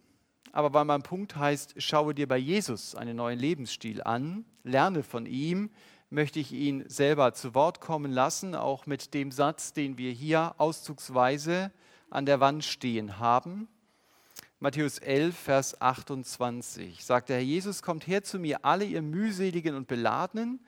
aber 0.52 0.72
weil 0.74 0.84
mein 0.84 1.02
Punkt 1.02 1.36
heißt, 1.36 1.74
schaue 1.82 2.14
dir 2.14 2.28
bei 2.28 2.36
Jesus 2.36 2.94
einen 2.94 3.16
neuen 3.16 3.38
Lebensstil 3.38 4.02
an, 4.02 4.44
lerne 4.62 5.02
von 5.02 5.26
ihm, 5.26 5.70
möchte 6.10 6.38
ich 6.38 6.52
ihn 6.52 6.88
selber 6.88 7.32
zu 7.32 7.54
Wort 7.54 7.80
kommen 7.80 8.12
lassen, 8.12 8.54
auch 8.54 8.86
mit 8.86 9.14
dem 9.14 9.32
Satz, 9.32 9.72
den 9.72 9.98
wir 9.98 10.12
hier 10.12 10.54
auszugsweise 10.58 11.72
an 12.10 12.26
der 12.26 12.40
Wand 12.40 12.64
stehen 12.64 13.18
haben. 13.18 13.68
Matthäus 14.58 14.98
11, 14.98 15.36
Vers 15.36 15.80
28 15.80 17.04
sagt 17.04 17.28
der 17.28 17.36
Herr 17.36 17.44
Jesus, 17.44 17.82
kommt 17.82 18.06
her 18.06 18.22
zu 18.22 18.38
mir, 18.38 18.64
alle 18.64 18.84
ihr 18.84 19.02
mühseligen 19.02 19.74
und 19.74 19.86
beladenen, 19.86 20.60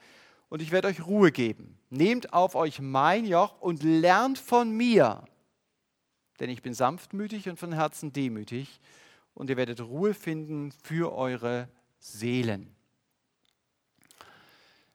und 0.50 0.62
ich 0.62 0.72
werde 0.72 0.88
euch 0.88 1.06
Ruhe 1.06 1.30
geben. 1.30 1.78
Nehmt 1.90 2.32
auf 2.32 2.54
euch 2.54 2.80
mein 2.80 3.26
Joch 3.26 3.60
und 3.60 3.82
lernt 3.82 4.38
von 4.38 4.70
mir, 4.70 5.24
denn 6.40 6.50
ich 6.50 6.62
bin 6.62 6.74
sanftmütig 6.74 7.48
und 7.48 7.58
von 7.58 7.72
Herzen 7.72 8.12
demütig, 8.12 8.80
und 9.34 9.50
ihr 9.50 9.56
werdet 9.56 9.80
Ruhe 9.80 10.14
finden 10.14 10.72
für 10.72 11.14
eure 11.14 11.68
Seelen. 11.98 12.74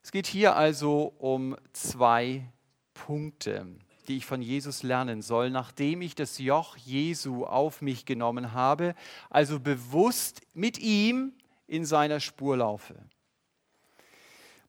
Es 0.04 0.12
geht 0.12 0.28
hier 0.28 0.56
also 0.56 1.14
um 1.18 1.56
zwei 1.72 2.46
Punkte 2.94 3.66
die 4.04 4.18
ich 4.18 4.26
von 4.26 4.42
Jesus 4.42 4.84
lernen 4.84 5.22
soll, 5.22 5.50
nachdem 5.50 6.02
ich 6.02 6.16
das 6.16 6.38
Joch 6.38 6.78
Jesu 6.78 7.46
auf 7.46 7.82
mich 7.82 8.06
genommen 8.06 8.54
habe, 8.54 8.96
also 9.30 9.60
bewusst 9.60 10.42
mit 10.54 10.80
ihm 10.80 11.34
in 11.68 11.86
seiner 11.86 12.20
Spur 12.20 12.58
laufe. 12.58 12.96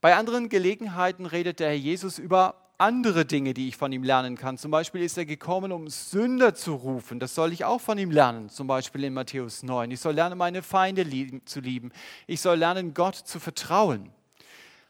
Bei 0.01 0.17
anderen 0.17 0.49
Gelegenheiten 0.49 1.27
redet 1.27 1.61
der 1.61 1.69
Herr 1.69 1.77
Jesus 1.77 2.19
über 2.19 2.61
andere 2.77 3.25
Dinge, 3.25 3.55
die 3.55 3.69
ich 3.69 3.77
von 3.77 3.93
ihm 3.93 4.03
lernen 4.03 4.37
kann. 4.37 4.59
Zum 4.59 4.71
Beispiel 4.71 5.03
ist 5.03 5.17
er 5.17 5.25
gekommen, 5.25 5.73
um 5.73 5.89
Sünder 5.89 6.55
zu 6.55 6.75
rufen. 6.75 7.21
Das 7.21 7.35
soll 7.35 7.53
ich 7.53 7.65
auch 7.65 7.81
von 7.81 7.99
ihm 7.99 8.11
lernen, 8.11 8.49
zum 8.49 8.67
Beispiel 8.67 9.05
in 9.05 9.15
Matthäus 9.15 9.63
9. 9.63 9.91
Ich 9.91 10.01
soll 10.01 10.15
lernen, 10.15 10.37
meine 10.37 10.63
Feinde 10.63 11.03
lieben, 11.03 11.47
zu 11.47 11.61
lieben. 11.61 11.93
Ich 12.27 12.41
soll 12.41 12.59
lernen, 12.59 12.95
Gott 12.95 13.15
zu 13.15 13.39
vertrauen. 13.39 14.11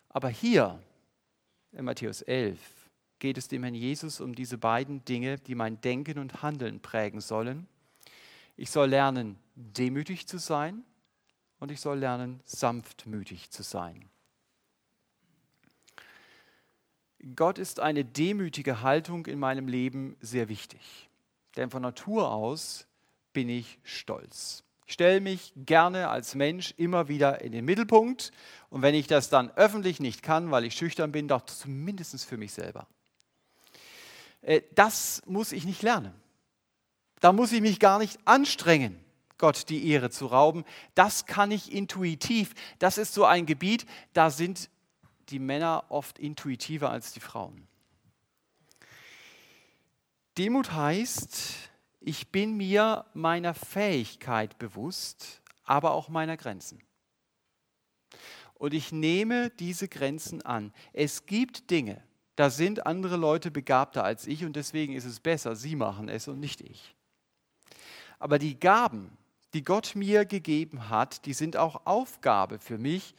Aber 0.09 0.29
hier 0.29 0.79
in 1.73 1.85
Matthäus 1.85 2.23
11 2.23 2.59
geht 3.19 3.39
es 3.39 3.49
dem 3.49 3.63
Herrn 3.63 3.75
Jesus 3.75 4.21
um 4.21 4.35
diese 4.35 4.59
beiden 4.59 5.05
Dinge, 5.05 5.39
die 5.39 5.55
mein 5.55 5.81
Denken 5.81 6.19
und 6.19 6.43
Handeln 6.43 6.81
prägen 6.81 7.21
sollen. 7.21 7.67
Ich 8.57 8.71
soll 8.71 8.91
lernen, 8.91 9.37
demütig 9.55 10.27
zu 10.27 10.39
sein 10.39 10.85
und 11.59 11.71
ich 11.71 11.81
soll 11.81 11.99
lernen, 11.99 12.41
sanftmütig 12.45 13.51
zu 13.51 13.63
sein. 13.63 14.09
Gott 17.37 17.59
ist 17.59 17.81
eine 17.81 18.05
demütige 18.05 18.83
Haltung 18.83 19.27
in 19.27 19.39
meinem 19.39 19.67
Leben 19.67 20.17
sehr 20.21 20.49
wichtig. 20.49 21.09
Denn 21.57 21.71
von 21.71 21.83
Natur 21.83 22.31
aus 22.31 22.87
bin 23.33 23.49
ich 23.49 23.79
stolz. 23.83 24.63
Ich 24.87 24.95
stelle 24.95 25.21
mich 25.21 25.53
gerne 25.57 26.11
als 26.11 26.35
Mensch 26.35 26.75
immer 26.77 27.09
wieder 27.09 27.41
in 27.41 27.53
den 27.53 27.65
Mittelpunkt 27.65 28.33
und 28.69 28.83
wenn 28.83 28.95
ich 28.95 29.07
das 29.07 29.31
dann 29.31 29.51
öffentlich 29.53 29.99
nicht 29.99 30.23
kann, 30.23 30.51
weil 30.51 30.65
ich 30.65 30.75
schüchtern 30.75 31.13
bin, 31.13 31.27
doch 31.27 31.47
zumindest 31.47 32.23
für 32.27 32.37
mich 32.37 32.53
selber. 32.53 32.87
Äh, 34.45 34.63
das 34.75 35.23
muss 35.27 35.53
ich 35.53 35.65
nicht 35.65 35.83
lernen. 35.83 36.15
Da 37.21 37.33
muss 37.33 37.53
ich 37.53 37.61
mich 37.61 37.81
gar 37.81 37.99
nicht 37.99 38.19
anstrengen, 38.27 39.03
Gott 39.39 39.69
die 39.69 39.89
Ehre 39.89 40.11
zu 40.11 40.27
rauben. 40.27 40.65
Das 40.95 41.27
kann 41.27 41.51
ich 41.51 41.73
intuitiv. 41.73 42.55
Das 42.79 42.99
ist 42.99 43.15
so 43.15 43.25
ein 43.25 43.47
Gebiet, 43.47 43.87
da 44.13 44.31
sind 44.31 44.71
die 45.31 45.39
Männer 45.39 45.85
oft 45.89 46.19
intuitiver 46.19 46.91
als 46.91 47.13
die 47.13 47.21
Frauen. 47.21 47.67
Demut 50.37 50.73
heißt, 50.73 51.55
ich 52.01 52.29
bin 52.29 52.57
mir 52.57 53.07
meiner 53.15 53.55
Fähigkeit 53.55 54.59
bewusst, 54.59 55.41
aber 55.65 55.93
auch 55.93 56.09
meiner 56.11 56.37
Grenzen. 56.37 56.83
Und 58.55 58.75
ich 58.75 58.93
nehme 58.93 59.51
diese 59.51 59.89
Grenzen 59.89 60.43
an. 60.43 60.73
Es 60.93 61.25
gibt 61.25 61.71
Dinge, 61.71 62.03
da 62.37 62.51
sind 62.51 62.87
andere 62.87 63.17
Leute 63.17 63.51
begabter 63.51 64.05
als 64.05 64.27
ich 64.27 64.45
und 64.45 64.57
deswegen 64.57 64.95
ist 64.95 65.05
es 65.05 65.21
besser, 65.21 65.55
sie 65.55 65.77
machen 65.77 66.09
es 66.09 66.27
und 66.29 66.41
nicht 66.41 66.61
ich. 66.61 66.95
Aber 68.19 68.39
die 68.39 68.59
Gaben, 68.59 69.17
die 69.53 69.63
Gott 69.63 69.95
mir 69.95 70.25
gegeben 70.25 70.89
hat, 70.89 71.27
die 71.27 71.33
sind 71.33 71.57
auch 71.57 71.83
Aufgabe 71.85 72.59
für 72.59 72.79
mich. 72.79 73.15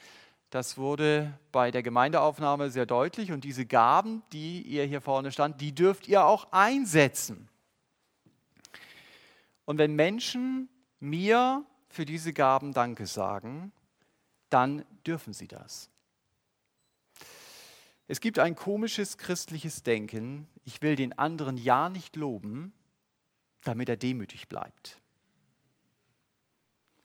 Das 0.49 0.77
wurde 0.77 1.37
bei 1.51 1.71
der 1.71 1.83
Gemeindeaufnahme 1.83 2.69
sehr 2.69 2.85
deutlich 2.85 3.31
und 3.31 3.43
diese 3.43 3.65
Gaben, 3.65 4.23
die 4.31 4.61
ihr 4.61 4.85
hier 4.85 5.01
vorne 5.01 5.31
stand, 5.31 5.61
die 5.61 5.73
dürft 5.73 6.07
ihr 6.07 6.25
auch 6.25 6.51
einsetzen. 6.51 7.49
Und 9.65 9.77
wenn 9.77 9.95
Menschen 9.95 10.69
mir 10.99 11.65
für 11.89 12.05
diese 12.05 12.33
Gaben 12.33 12.73
Danke 12.73 13.07
sagen, 13.07 13.71
dann 14.49 14.85
dürfen 15.05 15.33
sie 15.33 15.47
das. 15.47 15.89
Es 18.07 18.19
gibt 18.21 18.37
ein 18.39 18.55
komisches 18.55 19.17
christliches 19.17 19.83
Denken, 19.83 20.47
ich 20.63 20.81
will 20.81 20.95
den 20.95 21.17
anderen 21.17 21.57
ja 21.57 21.89
nicht 21.89 22.15
loben, 22.15 22.73
damit 23.63 23.89
er 23.89 23.97
demütig 23.97 24.47
bleibt. 24.47 25.01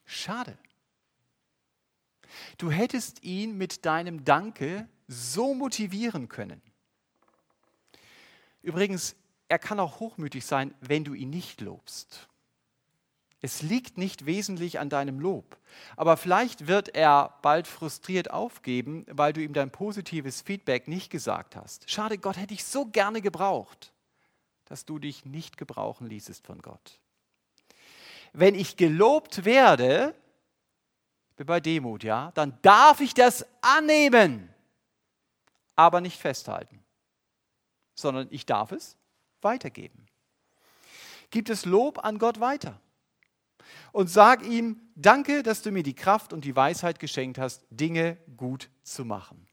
Schade. 0.05 0.59
Du 2.59 2.71
hättest 2.71 3.23
ihn 3.25 3.57
mit 3.57 3.87
deinem 3.87 4.25
Danke 4.25 4.89
so 5.09 5.55
motivieren 5.55 6.29
können. 6.29 6.61
Übrigens, 8.63 9.17
er 9.49 9.59
kann 9.59 9.81
auch 9.81 10.01
hochmütig 10.01 10.45
sein, 10.45 10.75
wenn 10.81 11.03
du 11.03 11.15
ihn 11.15 11.31
nicht 11.31 11.61
lobst. 11.61 12.30
Es 13.43 13.63
liegt 13.63 13.97
nicht 13.97 14.27
wesentlich 14.27 14.79
an 14.79 14.91
deinem 14.91 15.19
Lob. 15.19 15.57
Aber 15.97 16.17
vielleicht 16.17 16.67
wird 16.67 16.95
er 16.95 17.39
bald 17.43 17.67
frustriert 17.67 18.31
aufgeben, 18.31 19.07
weil 19.09 19.33
du 19.33 19.43
ihm 19.43 19.55
dein 19.55 19.71
positives 19.71 20.43
Feedback 20.43 20.89
nicht 20.89 21.11
gesagt 21.11 21.57
hast. 21.57 21.89
Schade, 21.91 22.19
Gott 22.19 22.37
hätte 22.37 22.53
ich 22.53 22.65
so 22.65 22.87
gerne 22.87 23.23
gebraucht, 23.23 23.93
dass 24.67 24.85
du 24.85 24.99
dich 24.99 25.25
nicht 25.25 25.57
gebrauchen 25.57 26.07
ließest 26.07 26.47
von 26.47 26.61
Gott. 26.61 26.99
Wenn 28.33 28.55
ich 28.55 28.77
gelobt 28.77 29.45
werde, 29.45 30.15
bin 31.37 31.47
bei 31.47 31.61
Demut, 31.61 32.05
ja, 32.05 32.33
dann 32.35 32.59
darf 32.61 33.01
ich 33.01 33.15
das 33.15 33.47
annehmen, 33.63 34.55
aber 35.77 36.03
nicht 36.03 36.21
festhalten, 36.21 36.85
sondern 37.95 38.29
ich 38.31 38.45
darf 38.45 38.73
es 38.73 38.99
weitergeben. 39.41 40.07
Gibt 41.31 41.49
es 41.49 41.65
Lob 41.65 42.05
an 42.05 42.19
Gott 42.19 42.41
weiter? 42.41 42.79
Und 43.93 44.09
sag 44.09 44.45
ihm, 44.45 44.81
danke, 44.95 45.43
dass 45.43 45.63
du 45.63 45.71
mir 45.71 45.83
die 45.83 45.95
Kraft 45.95 46.33
und 46.33 46.45
die 46.45 46.57
Weisheit 46.57 46.99
geschenkt 46.99 47.39
hast, 47.39 47.67
Dinge 47.71 48.17
gut 48.37 48.71
zu 48.83 49.05
machen. 49.05 49.47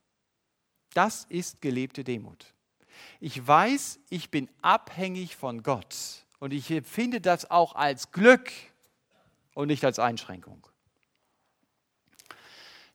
Das 0.94 1.26
ist 1.26 1.62
gelebte 1.62 2.04
Demut. 2.04 2.54
Ich 3.20 3.46
weiß, 3.46 4.00
ich 4.10 4.32
bin 4.32 4.50
abhängig 4.62 5.36
von 5.36 5.64
Gott 5.64 6.26
und 6.40 6.54
ich 6.54 6.70
empfinde 6.72 7.22
das 7.22 7.50
auch 7.50 7.76
als 7.76 8.12
Glück 8.12 8.52
und 9.54 9.68
nicht 9.68 9.86
als 9.86 10.00
Einschränkung. 10.00 10.68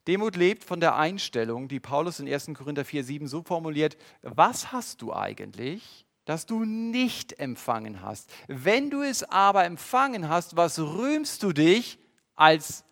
Demut 0.08 0.34
lebt 0.34 0.64
von 0.64 0.80
der 0.80 0.96
Einstellung, 0.96 1.68
die 1.68 1.78
Paulus 1.78 2.18
in 2.18 2.32
1. 2.32 2.50
Korinther 2.54 2.82
4,7 2.82 3.28
so 3.28 3.42
formuliert: 3.42 3.96
Was 4.22 4.72
hast 4.72 5.00
du 5.00 5.12
eigentlich, 5.12 6.04
das 6.24 6.46
du 6.46 6.64
nicht 6.64 7.38
empfangen 7.38 8.02
hast. 8.02 8.30
Wenn 8.46 8.90
du 8.90 9.02
es 9.02 9.24
aber 9.24 9.64
empfangen 9.64 10.28
hast, 10.28 10.56
was 10.56 10.78
rühmst 10.78 11.42
du 11.42 11.52
dich, 11.52 11.98
als 12.36 12.84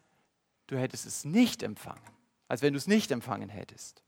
du 0.67 0.77
hättest 0.79 1.07
es 1.07 1.25
nicht 1.25 1.63
empfangen, 1.63 2.03
als 2.49 2.63
wenn 2.63 2.73
du 2.73 2.79
es 2.79 2.87
nicht 2.87 3.11
empfangen 3.11 3.49
hättest. 3.49 4.03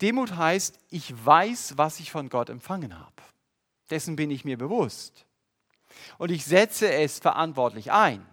Demut 0.00 0.36
heißt, 0.36 0.78
ich 0.90 1.12
weiß, 1.24 1.78
was 1.78 2.00
ich 2.00 2.10
von 2.10 2.28
Gott 2.28 2.50
empfangen 2.50 2.98
habe. 2.98 3.22
Dessen 3.90 4.16
bin 4.16 4.30
ich 4.30 4.44
mir 4.44 4.58
bewusst. 4.58 5.24
Und 6.18 6.30
ich 6.30 6.44
setze 6.44 6.92
es 6.92 7.18
verantwortlich 7.18 7.92
ein. 7.92 8.26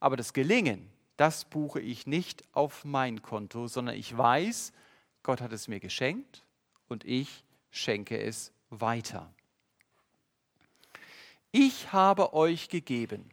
Aber 0.00 0.16
das 0.16 0.32
Gelingen, 0.32 0.90
das 1.16 1.44
buche 1.44 1.80
ich 1.80 2.06
nicht 2.06 2.44
auf 2.52 2.84
mein 2.84 3.22
Konto, 3.22 3.68
sondern 3.68 3.94
ich 3.94 4.16
weiß, 4.16 4.72
Gott 5.22 5.40
hat 5.40 5.52
es 5.52 5.68
mir 5.68 5.80
geschenkt 5.80 6.45
und 6.88 7.04
ich 7.04 7.44
schenke 7.70 8.18
es 8.20 8.52
weiter. 8.70 9.32
Ich 11.52 11.92
habe 11.92 12.34
euch 12.34 12.68
gegeben, 12.68 13.30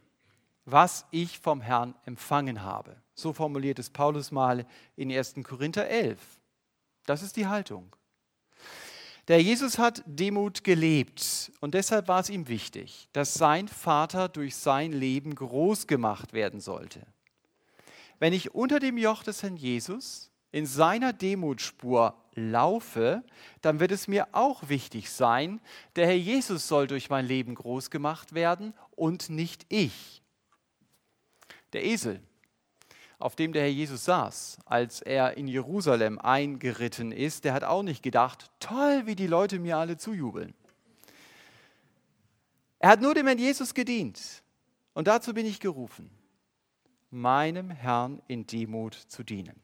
was 0.66 1.06
ich 1.12 1.40
vom 1.40 1.62
Herrn 1.62 1.96
empfangen 2.06 2.64
habe. 2.64 2.96
So 3.16 3.34
formuliert 3.34 3.80
es 3.80 3.90
Paulus 3.90 4.32
mal 4.32 4.66
in 4.96 5.12
1. 5.12 5.36
Korinther 5.44 5.88
11. 5.88 6.20
Das 7.06 7.22
ist 7.22 7.36
die 7.36 7.48
Haltung. 7.48 7.96
Der 9.30 9.42
Jesus 9.42 9.78
hat 9.78 10.04
Demut 10.06 10.64
gelebt 10.66 11.52
und 11.62 11.74
deshalb 11.74 12.10
war 12.10 12.20
es 12.20 12.30
ihm 12.30 12.50
wichtig, 12.50 13.08
dass 13.14 13.34
sein 13.34 13.70
Vater 13.70 14.28
durch 14.28 14.56
sein 14.56 14.92
Leben 14.92 15.34
groß 15.34 15.88
gemacht 15.88 16.34
werden 16.34 16.60
sollte. 16.60 17.06
Wenn 18.20 18.34
ich 18.34 18.54
unter 18.54 18.80
dem 18.80 18.98
Joch 18.98 19.24
des 19.24 19.42
Herrn 19.42 19.56
Jesus 19.56 20.30
in 20.54 20.68
seiner 20.68 21.14
Demutspur 21.14 22.16
laufe, 22.36 23.24
dann 23.62 23.80
wird 23.80 23.92
es 23.92 24.08
mir 24.08 24.28
auch 24.34 24.70
wichtig 24.70 25.10
sein, 25.10 25.60
der 25.96 26.06
Herr 26.06 26.16
Jesus 26.16 26.68
soll 26.68 26.86
durch 26.88 27.10
mein 27.10 27.26
Leben 27.26 27.56
groß 27.56 27.90
gemacht 27.90 28.34
werden 28.36 28.74
und 28.92 29.30
nicht 29.30 29.66
ich. 29.70 30.22
Der 31.74 31.84
Esel, 31.84 32.22
auf 33.18 33.36
dem 33.36 33.52
der 33.52 33.64
Herr 33.64 33.72
Jesus 33.72 34.06
saß, 34.06 34.60
als 34.66 35.02
er 35.02 35.38
in 35.38 35.48
Jerusalem 35.48 36.20
eingeritten 36.20 37.12
ist, 37.12 37.46
der 37.46 37.54
hat 37.54 37.64
auch 37.64 37.82
nicht 37.82 38.04
gedacht, 38.04 38.52
toll, 38.60 39.08
wie 39.08 39.16
die 39.16 39.28
Leute 39.28 39.58
mir 39.58 39.78
alle 39.78 39.98
zujubeln. 39.98 40.54
Er 42.78 42.90
hat 42.90 43.02
nur 43.02 43.16
dem 43.16 43.26
Herrn 43.26 43.40
Jesus 43.40 43.74
gedient. 43.74 44.44
Und 44.94 45.08
dazu 45.08 45.34
bin 45.34 45.48
ich 45.48 45.60
gerufen, 45.60 46.12
meinem 47.10 47.72
Herrn 47.72 48.22
in 48.28 48.46
Demut 48.46 48.94
zu 48.94 49.24
dienen. 49.24 49.60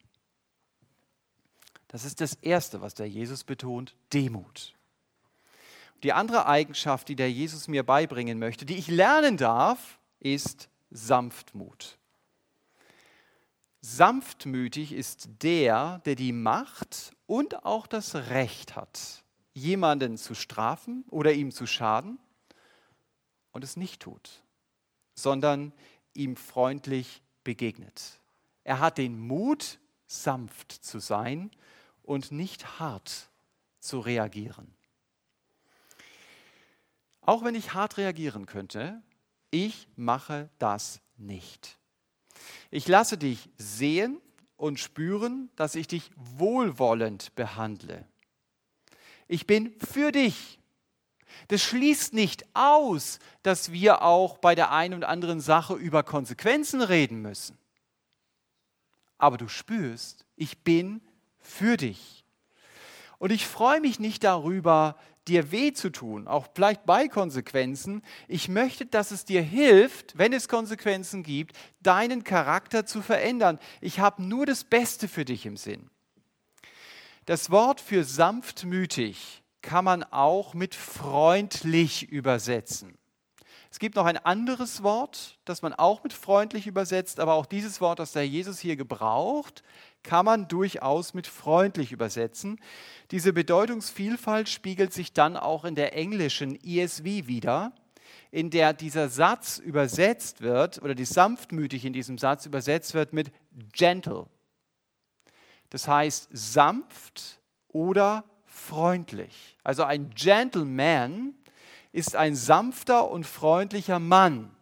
Das 1.89 2.05
ist 2.05 2.21
das 2.21 2.35
Erste, 2.35 2.81
was 2.81 2.93
der 2.93 3.09
Jesus 3.09 3.43
betont, 3.43 3.95
Demut. 4.13 4.73
Die 6.03 6.13
andere 6.13 6.45
Eigenschaft, 6.45 7.09
die 7.09 7.15
der 7.15 7.31
Jesus 7.31 7.67
mir 7.67 7.83
beibringen 7.83 8.39
möchte, 8.39 8.65
die 8.65 8.75
ich 8.75 8.87
lernen 8.87 9.37
darf, 9.37 9.99
ist 10.19 10.69
Sanftmut. 10.91 11.97
Sanftmütig 13.81 14.93
ist 14.93 15.29
der, 15.41 15.99
der 16.05 16.15
die 16.15 16.31
Macht 16.31 17.13
und 17.25 17.65
auch 17.65 17.87
das 17.87 18.15
Recht 18.15 18.75
hat, 18.75 19.23
jemanden 19.53 20.17
zu 20.17 20.35
strafen 20.35 21.05
oder 21.09 21.33
ihm 21.33 21.51
zu 21.51 21.65
schaden 21.65 22.19
und 23.51 23.63
es 23.63 23.77
nicht 23.77 24.01
tut, 24.01 24.43
sondern 25.15 25.73
ihm 26.13 26.35
freundlich 26.35 27.23
begegnet. 27.43 28.19
Er 28.63 28.79
hat 28.79 28.99
den 28.99 29.19
Mut, 29.19 29.79
sanft 30.07 30.71
zu 30.71 30.99
sein 30.99 31.49
und 32.09 32.31
nicht 32.31 32.79
hart 32.79 33.29
zu 33.79 33.99
reagieren. 33.99 34.73
Auch 37.21 37.43
wenn 37.43 37.53
ich 37.53 37.75
hart 37.75 37.97
reagieren 37.97 38.47
könnte, 38.47 39.03
ich 39.51 39.87
mache 39.95 40.49
das 40.57 41.01
nicht. 41.17 41.77
Ich 42.71 42.87
lasse 42.87 43.19
dich 43.19 43.51
sehen 43.59 44.19
und 44.57 44.79
spüren, 44.79 45.51
dass 45.55 45.75
ich 45.75 45.87
dich 45.87 46.09
wohlwollend 46.15 47.35
behandle. 47.35 48.07
Ich 49.27 49.45
bin 49.45 49.75
für 49.79 50.11
dich. 50.11 50.57
Das 51.49 51.61
schließt 51.61 52.15
nicht 52.15 52.43
aus, 52.55 53.19
dass 53.43 53.71
wir 53.71 54.01
auch 54.01 54.39
bei 54.39 54.55
der 54.55 54.71
einen 54.71 54.95
und 54.95 55.03
anderen 55.03 55.41
Sache 55.41 55.75
über 55.75 56.01
Konsequenzen 56.01 56.81
reden 56.81 57.21
müssen. 57.21 57.55
Aber 59.19 59.37
du 59.37 59.47
spürst, 59.47 60.25
ich 60.35 60.63
bin 60.63 61.01
für 61.39 61.77
dich. 61.77 62.25
Und 63.17 63.31
ich 63.31 63.45
freue 63.45 63.81
mich 63.81 63.99
nicht 63.99 64.23
darüber, 64.23 64.95
dir 65.27 65.51
weh 65.51 65.73
zu 65.73 65.89
tun, 65.91 66.27
auch 66.27 66.47
vielleicht 66.53 66.85
bei 66.85 67.07
Konsequenzen. 67.07 68.01
Ich 68.27 68.49
möchte, 68.49 68.85
dass 68.85 69.11
es 69.11 69.25
dir 69.25 69.41
hilft, 69.41 70.17
wenn 70.17 70.33
es 70.33 70.47
Konsequenzen 70.47 71.23
gibt, 71.23 71.55
deinen 71.81 72.23
Charakter 72.23 72.85
zu 72.85 73.01
verändern. 73.01 73.59
Ich 73.79 73.99
habe 73.99 74.23
nur 74.23 74.45
das 74.45 74.63
Beste 74.63 75.07
für 75.07 75.25
dich 75.25 75.45
im 75.45 75.55
Sinn. 75.55 75.89
Das 77.25 77.51
Wort 77.51 77.79
für 77.79 78.03
sanftmütig 78.03 79.43
kann 79.61 79.85
man 79.85 80.03
auch 80.03 80.53
mit 80.53 80.73
freundlich 80.73 82.09
übersetzen. 82.09 82.98
Es 83.71 83.77
gibt 83.77 83.95
noch 83.95 84.05
ein 84.05 84.17
anderes 84.17 84.81
Wort, 84.81 85.37
das 85.45 85.61
man 85.61 85.73
auch 85.73 86.03
mit 86.03 86.11
freundlich 86.11 86.65
übersetzt, 86.65 87.19
aber 87.19 87.35
auch 87.35 87.45
dieses 87.45 87.81
Wort, 87.81 87.99
das 87.99 88.13
der 88.13 88.27
Jesus 88.27 88.59
hier 88.59 88.75
gebraucht, 88.75 89.63
kann 90.01 90.25
man 90.25 90.47
durchaus 90.47 91.13
mit 91.13 91.27
freundlich 91.27 91.91
übersetzen. 91.91 92.59
Diese 93.11 93.31
Bedeutungsvielfalt 93.31 94.49
spiegelt 94.49 94.91
sich 94.91 95.13
dann 95.13 95.37
auch 95.37 95.65
in 95.65 95.75
der 95.75 95.95
englischen 95.95 96.57
ESV 96.63 97.03
wieder, 97.03 97.73
in 98.31 98.49
der 98.49 98.73
dieser 98.73 99.07
Satz 99.07 99.59
übersetzt 99.59 100.41
wird 100.41 100.81
oder 100.81 100.95
die 100.95 101.05
sanftmütig 101.05 101.85
in 101.85 101.93
diesem 101.93 102.17
Satz 102.17 102.47
übersetzt 102.47 102.95
wird 102.95 103.13
mit 103.13 103.31
gentle. 103.71 104.25
Das 105.69 105.87
heißt 105.87 106.29
sanft 106.31 107.39
oder 107.67 108.23
freundlich. 108.45 109.57
Also 109.63 109.83
ein 109.83 110.09
Gentleman 110.11 111.35
ist 111.91 112.15
ein 112.15 112.35
sanfter 112.35 113.09
und 113.09 113.25
freundlicher 113.25 113.99
Mann 113.99 114.55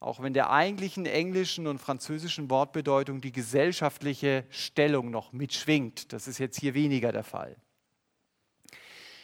auch 0.00 0.20
wenn 0.20 0.32
der 0.32 0.50
eigentlichen 0.50 1.06
englischen 1.06 1.66
und 1.66 1.80
französischen 1.80 2.50
Wortbedeutung 2.50 3.20
die 3.20 3.32
gesellschaftliche 3.32 4.44
Stellung 4.48 5.10
noch 5.10 5.32
mitschwingt. 5.32 6.12
Das 6.12 6.28
ist 6.28 6.38
jetzt 6.38 6.60
hier 6.60 6.74
weniger 6.74 7.10
der 7.10 7.24
Fall. 7.24 7.56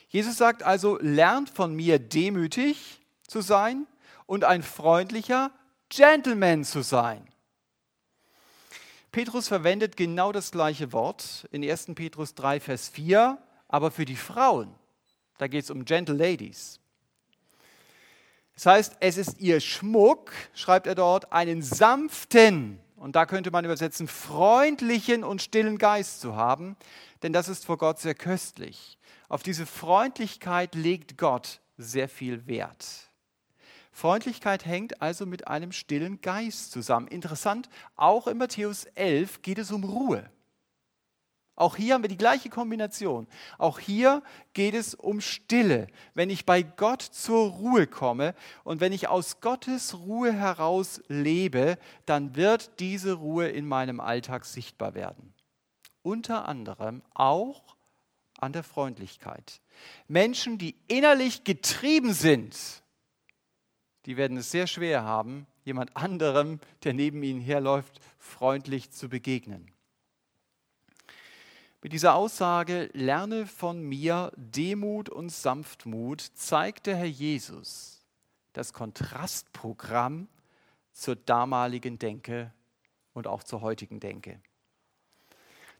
Jesus 0.08 0.36
sagt 0.36 0.62
also, 0.62 0.98
lernt 1.00 1.50
von 1.50 1.74
mir 1.74 1.98
demütig 1.98 3.00
zu 3.26 3.40
sein 3.40 3.86
und 4.26 4.44
ein 4.44 4.62
freundlicher 4.62 5.52
Gentleman 5.88 6.64
zu 6.64 6.82
sein. 6.82 7.24
Petrus 9.12 9.46
verwendet 9.46 9.96
genau 9.96 10.32
das 10.32 10.50
gleiche 10.50 10.92
Wort 10.92 11.46
in 11.52 11.68
1. 11.68 11.94
Petrus 11.94 12.34
3, 12.34 12.58
Vers 12.58 12.88
4, 12.88 13.38
aber 13.68 13.92
für 13.92 14.04
die 14.04 14.16
Frauen. 14.16 14.74
Da 15.38 15.46
geht 15.46 15.64
es 15.64 15.70
um 15.70 15.84
Gentle 15.84 16.16
Ladies. 16.16 16.80
Das 18.54 18.66
heißt, 18.66 18.96
es 19.00 19.16
ist 19.16 19.40
ihr 19.40 19.60
Schmuck, 19.60 20.32
schreibt 20.54 20.86
er 20.86 20.94
dort, 20.94 21.32
einen 21.32 21.62
sanften, 21.62 22.78
und 22.96 23.16
da 23.16 23.26
könnte 23.26 23.50
man 23.50 23.64
übersetzen, 23.64 24.08
freundlichen 24.08 25.24
und 25.24 25.42
stillen 25.42 25.76
Geist 25.76 26.20
zu 26.20 26.36
haben, 26.36 26.76
denn 27.22 27.32
das 27.32 27.48
ist 27.48 27.66
vor 27.66 27.76
Gott 27.76 27.98
sehr 27.98 28.14
köstlich. 28.14 28.98
Auf 29.28 29.42
diese 29.42 29.66
Freundlichkeit 29.66 30.74
legt 30.74 31.18
Gott 31.18 31.60
sehr 31.76 32.08
viel 32.08 32.46
Wert. 32.46 32.86
Freundlichkeit 33.92 34.64
hängt 34.64 35.02
also 35.02 35.26
mit 35.26 35.48
einem 35.48 35.70
stillen 35.70 36.20
Geist 36.20 36.72
zusammen. 36.72 37.06
Interessant, 37.08 37.68
auch 37.94 38.26
in 38.26 38.38
Matthäus 38.38 38.84
11 38.94 39.42
geht 39.42 39.58
es 39.58 39.70
um 39.70 39.84
Ruhe. 39.84 40.28
Auch 41.56 41.76
hier 41.76 41.94
haben 41.94 42.02
wir 42.02 42.08
die 42.08 42.16
gleiche 42.16 42.50
Kombination. 42.50 43.28
Auch 43.58 43.78
hier 43.78 44.22
geht 44.54 44.74
es 44.74 44.94
um 44.94 45.20
Stille. 45.20 45.86
Wenn 46.14 46.28
ich 46.28 46.46
bei 46.46 46.62
Gott 46.62 47.02
zur 47.02 47.50
Ruhe 47.50 47.86
komme 47.86 48.34
und 48.64 48.80
wenn 48.80 48.92
ich 48.92 49.08
aus 49.08 49.40
Gottes 49.40 49.94
Ruhe 49.94 50.32
heraus 50.32 51.00
lebe, 51.06 51.78
dann 52.06 52.34
wird 52.34 52.80
diese 52.80 53.12
Ruhe 53.14 53.48
in 53.48 53.68
meinem 53.68 54.00
Alltag 54.00 54.44
sichtbar 54.44 54.94
werden. 54.94 55.32
Unter 56.02 56.48
anderem 56.48 57.02
auch 57.14 57.76
an 58.40 58.52
der 58.52 58.64
Freundlichkeit. 58.64 59.60
Menschen, 60.08 60.58
die 60.58 60.74
innerlich 60.88 61.44
getrieben 61.44 62.12
sind, 62.12 62.82
die 64.06 64.16
werden 64.16 64.36
es 64.36 64.50
sehr 64.50 64.66
schwer 64.66 65.04
haben, 65.04 65.46
jemand 65.64 65.96
anderem, 65.96 66.60
der 66.82 66.94
neben 66.94 67.22
ihnen 67.22 67.40
herläuft, 67.40 68.00
freundlich 68.18 68.90
zu 68.90 69.08
begegnen. 69.08 69.73
Mit 71.84 71.92
dieser 71.92 72.14
Aussage, 72.14 72.88
lerne 72.94 73.46
von 73.46 73.82
mir 73.82 74.32
Demut 74.36 75.10
und 75.10 75.28
Sanftmut, 75.28 76.22
zeigt 76.22 76.86
der 76.86 76.96
Herr 76.96 77.04
Jesus 77.04 78.02
das 78.54 78.72
Kontrastprogramm 78.72 80.28
zur 80.94 81.14
damaligen 81.14 81.98
Denke 81.98 82.54
und 83.12 83.26
auch 83.26 83.42
zur 83.42 83.60
heutigen 83.60 84.00
Denke. 84.00 84.40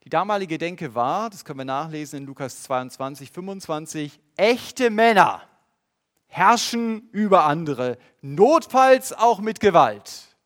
Die 0.05 0.11
damalige 0.11 0.59
Denke 0.59 0.95
war, 0.95 1.31
das 1.31 1.43
können 1.43 1.61
wir 1.61 1.65
nachlesen 1.65 2.19
in 2.19 2.27
Lukas 2.27 2.65
22, 2.65 3.31
25, 3.31 4.21
echte 4.37 4.91
Männer 4.91 5.41
herrschen 6.27 7.09
über 7.13 7.45
andere, 7.45 7.97
notfalls 8.21 9.15
auch 9.15 9.41
mit 9.41 9.59
Gewalt. 9.59 10.37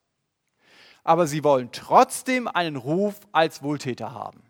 Aber 1.03 1.27
sie 1.27 1.43
wollen 1.43 1.73
trotzdem 1.73 2.47
einen 2.47 2.77
Ruf 2.77 3.19
als 3.33 3.61
Wohltäter 3.61 4.13
haben. 4.13 4.48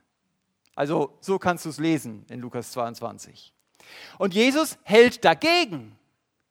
Also 0.79 1.17
so 1.19 1.37
kannst 1.37 1.65
du 1.65 1.69
es 1.71 1.77
lesen 1.77 2.25
in 2.29 2.39
Lukas 2.39 2.71
22. 2.71 3.53
Und 4.17 4.33
Jesus 4.33 4.77
hält 4.83 5.25
dagegen, 5.25 5.99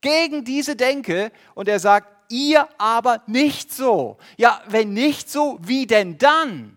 gegen 0.03 0.45
diese 0.45 0.77
Denke 0.77 1.33
und 1.55 1.67
er 1.67 1.81
sagt, 1.81 2.31
ihr 2.31 2.69
aber 2.77 3.23
nicht 3.27 3.73
so. 3.73 4.19
Ja, 4.37 4.63
wenn 4.69 4.93
nicht 4.93 5.31
so, 5.31 5.59
wie 5.63 5.87
denn 5.87 6.19
dann? 6.19 6.77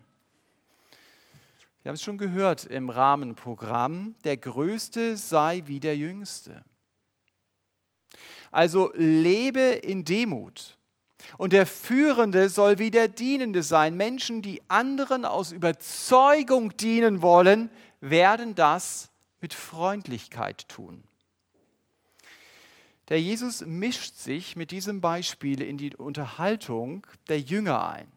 Wir 1.82 1.90
haben 1.90 1.96
es 1.96 2.02
schon 2.02 2.16
gehört 2.16 2.64
im 2.64 2.88
Rahmenprogramm, 2.88 4.14
der 4.24 4.38
Größte 4.38 5.18
sei 5.18 5.62
wie 5.66 5.78
der 5.78 5.98
Jüngste. 5.98 6.64
Also 8.50 8.92
lebe 8.94 9.60
in 9.60 10.06
Demut. 10.06 10.78
Und 11.38 11.52
der 11.52 11.66
Führende 11.66 12.48
soll 12.48 12.78
wie 12.78 12.90
der 12.90 13.08
Dienende 13.08 13.62
sein. 13.62 13.96
Menschen, 13.96 14.42
die 14.42 14.62
anderen 14.68 15.24
aus 15.24 15.52
Überzeugung 15.52 16.76
dienen 16.76 17.22
wollen, 17.22 17.70
werden 18.00 18.54
das 18.54 19.10
mit 19.40 19.54
Freundlichkeit 19.54 20.68
tun. 20.68 21.02
Der 23.08 23.20
Jesus 23.20 23.64
mischt 23.66 24.14
sich 24.16 24.56
mit 24.56 24.70
diesem 24.70 25.00
Beispiel 25.00 25.60
in 25.60 25.76
die 25.76 25.94
Unterhaltung 25.96 27.06
der 27.28 27.40
Jünger 27.40 27.88
ein, 27.88 28.10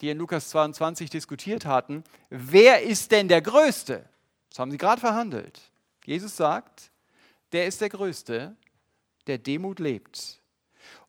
die 0.00 0.10
in 0.10 0.18
Lukas 0.18 0.50
22 0.50 1.10
diskutiert 1.10 1.66
hatten. 1.66 2.04
Wer 2.30 2.82
ist 2.82 3.10
denn 3.10 3.28
der 3.28 3.42
Größte? 3.42 4.08
Das 4.50 4.58
haben 4.58 4.70
sie 4.70 4.78
gerade 4.78 5.00
verhandelt. 5.00 5.60
Jesus 6.04 6.36
sagt, 6.36 6.90
der 7.52 7.66
ist 7.66 7.80
der 7.80 7.88
Größte, 7.88 8.56
der 9.26 9.38
Demut 9.38 9.80
lebt 9.80 10.37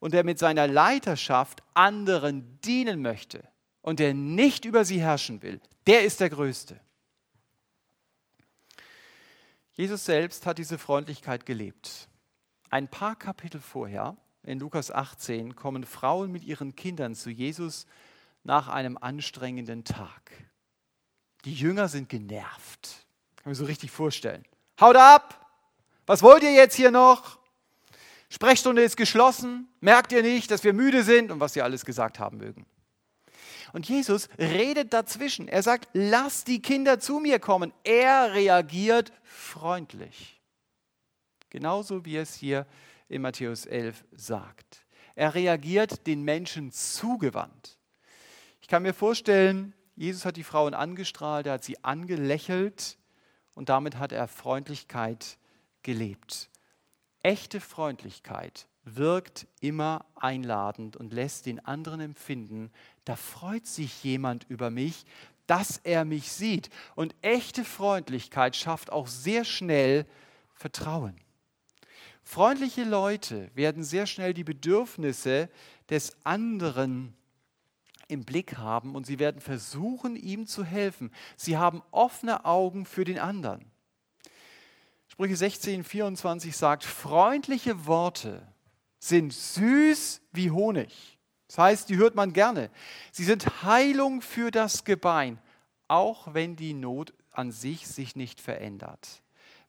und 0.00 0.12
der 0.12 0.24
mit 0.24 0.38
seiner 0.38 0.66
Leiterschaft 0.66 1.62
anderen 1.74 2.60
dienen 2.62 3.02
möchte 3.02 3.46
und 3.82 4.00
der 4.00 4.14
nicht 4.14 4.64
über 4.64 4.84
sie 4.84 5.00
herrschen 5.00 5.42
will, 5.42 5.60
der 5.86 6.04
ist 6.04 6.20
der 6.20 6.30
Größte. 6.30 6.80
Jesus 9.72 10.04
selbst 10.04 10.46
hat 10.46 10.58
diese 10.58 10.78
Freundlichkeit 10.78 11.46
gelebt. 11.46 12.08
Ein 12.70 12.88
paar 12.88 13.16
Kapitel 13.16 13.60
vorher, 13.60 14.16
in 14.42 14.58
Lukas 14.58 14.90
18, 14.90 15.56
kommen 15.56 15.84
Frauen 15.84 16.32
mit 16.32 16.44
ihren 16.44 16.76
Kindern 16.76 17.14
zu 17.14 17.30
Jesus 17.30 17.86
nach 18.42 18.68
einem 18.68 18.98
anstrengenden 18.98 19.84
Tag. 19.84 20.32
Die 21.44 21.54
Jünger 21.54 21.88
sind 21.88 22.08
genervt. 22.08 23.06
Kann 23.36 23.50
man 23.50 23.54
so 23.54 23.64
richtig 23.64 23.90
vorstellen. 23.90 24.44
Haut 24.80 24.96
ab! 24.96 25.36
Was 26.06 26.22
wollt 26.22 26.42
ihr 26.42 26.52
jetzt 26.52 26.74
hier 26.74 26.90
noch? 26.90 27.39
Sprechstunde 28.30 28.82
ist 28.82 28.96
geschlossen, 28.96 29.68
merkt 29.80 30.12
ihr 30.12 30.22
nicht, 30.22 30.50
dass 30.50 30.62
wir 30.62 30.72
müde 30.72 31.02
sind 31.02 31.30
und 31.30 31.40
was 31.40 31.52
sie 31.52 31.62
alles 31.62 31.84
gesagt 31.84 32.18
haben 32.18 32.38
mögen. 32.38 32.64
Und 33.72 33.88
Jesus 33.88 34.28
redet 34.38 34.92
dazwischen. 34.92 35.48
Er 35.48 35.62
sagt, 35.62 35.88
lass 35.92 36.44
die 36.44 36.62
Kinder 36.62 36.98
zu 37.00 37.18
mir 37.18 37.38
kommen. 37.38 37.72
Er 37.84 38.32
reagiert 38.32 39.12
freundlich. 39.22 40.40
Genauso 41.50 42.04
wie 42.04 42.16
es 42.16 42.34
hier 42.34 42.66
in 43.08 43.22
Matthäus 43.22 43.66
11 43.66 44.04
sagt. 44.12 44.84
Er 45.16 45.34
reagiert 45.34 46.06
den 46.06 46.22
Menschen 46.22 46.70
zugewandt. 46.70 47.78
Ich 48.60 48.68
kann 48.68 48.84
mir 48.84 48.94
vorstellen, 48.94 49.74
Jesus 49.96 50.24
hat 50.24 50.36
die 50.36 50.44
Frauen 50.44 50.74
angestrahlt, 50.74 51.46
er 51.46 51.54
hat 51.54 51.64
sie 51.64 51.82
angelächelt 51.82 52.96
und 53.54 53.68
damit 53.68 53.98
hat 53.98 54.12
er 54.12 54.28
Freundlichkeit 54.28 55.36
gelebt. 55.82 56.48
Echte 57.22 57.60
Freundlichkeit 57.60 58.66
wirkt 58.84 59.46
immer 59.60 60.06
einladend 60.14 60.96
und 60.96 61.12
lässt 61.12 61.46
den 61.46 61.64
anderen 61.64 62.00
empfinden, 62.00 62.70
da 63.04 63.14
freut 63.16 63.66
sich 63.66 64.02
jemand 64.02 64.46
über 64.48 64.70
mich, 64.70 65.04
dass 65.46 65.78
er 65.78 66.04
mich 66.04 66.32
sieht. 66.32 66.70
Und 66.94 67.14
echte 67.22 67.64
Freundlichkeit 67.64 68.56
schafft 68.56 68.90
auch 68.90 69.06
sehr 69.06 69.44
schnell 69.44 70.06
Vertrauen. 70.54 71.16
Freundliche 72.22 72.84
Leute 72.84 73.50
werden 73.54 73.82
sehr 73.82 74.06
schnell 74.06 74.34
die 74.34 74.44
Bedürfnisse 74.44 75.48
des 75.88 76.16
anderen 76.24 77.14
im 78.08 78.24
Blick 78.24 78.58
haben 78.58 78.94
und 78.94 79.06
sie 79.06 79.18
werden 79.18 79.40
versuchen, 79.40 80.16
ihm 80.16 80.46
zu 80.46 80.64
helfen. 80.64 81.12
Sie 81.36 81.56
haben 81.56 81.82
offene 81.90 82.44
Augen 82.44 82.86
für 82.86 83.04
den 83.04 83.18
anderen. 83.18 83.64
Sprüche 85.20 85.36
16, 85.36 85.84
24 85.84 86.56
sagt, 86.56 86.82
freundliche 86.82 87.84
Worte 87.84 88.40
sind 89.00 89.34
süß 89.34 90.22
wie 90.32 90.50
Honig. 90.50 91.18
Das 91.46 91.58
heißt, 91.58 91.90
die 91.90 91.98
hört 91.98 92.14
man 92.14 92.32
gerne. 92.32 92.70
Sie 93.12 93.24
sind 93.24 93.62
Heilung 93.62 94.22
für 94.22 94.50
das 94.50 94.84
Gebein, 94.86 95.38
auch 95.88 96.32
wenn 96.32 96.56
die 96.56 96.72
Not 96.72 97.12
an 97.32 97.52
sich 97.52 97.86
sich 97.86 98.16
nicht 98.16 98.40
verändert. 98.40 99.20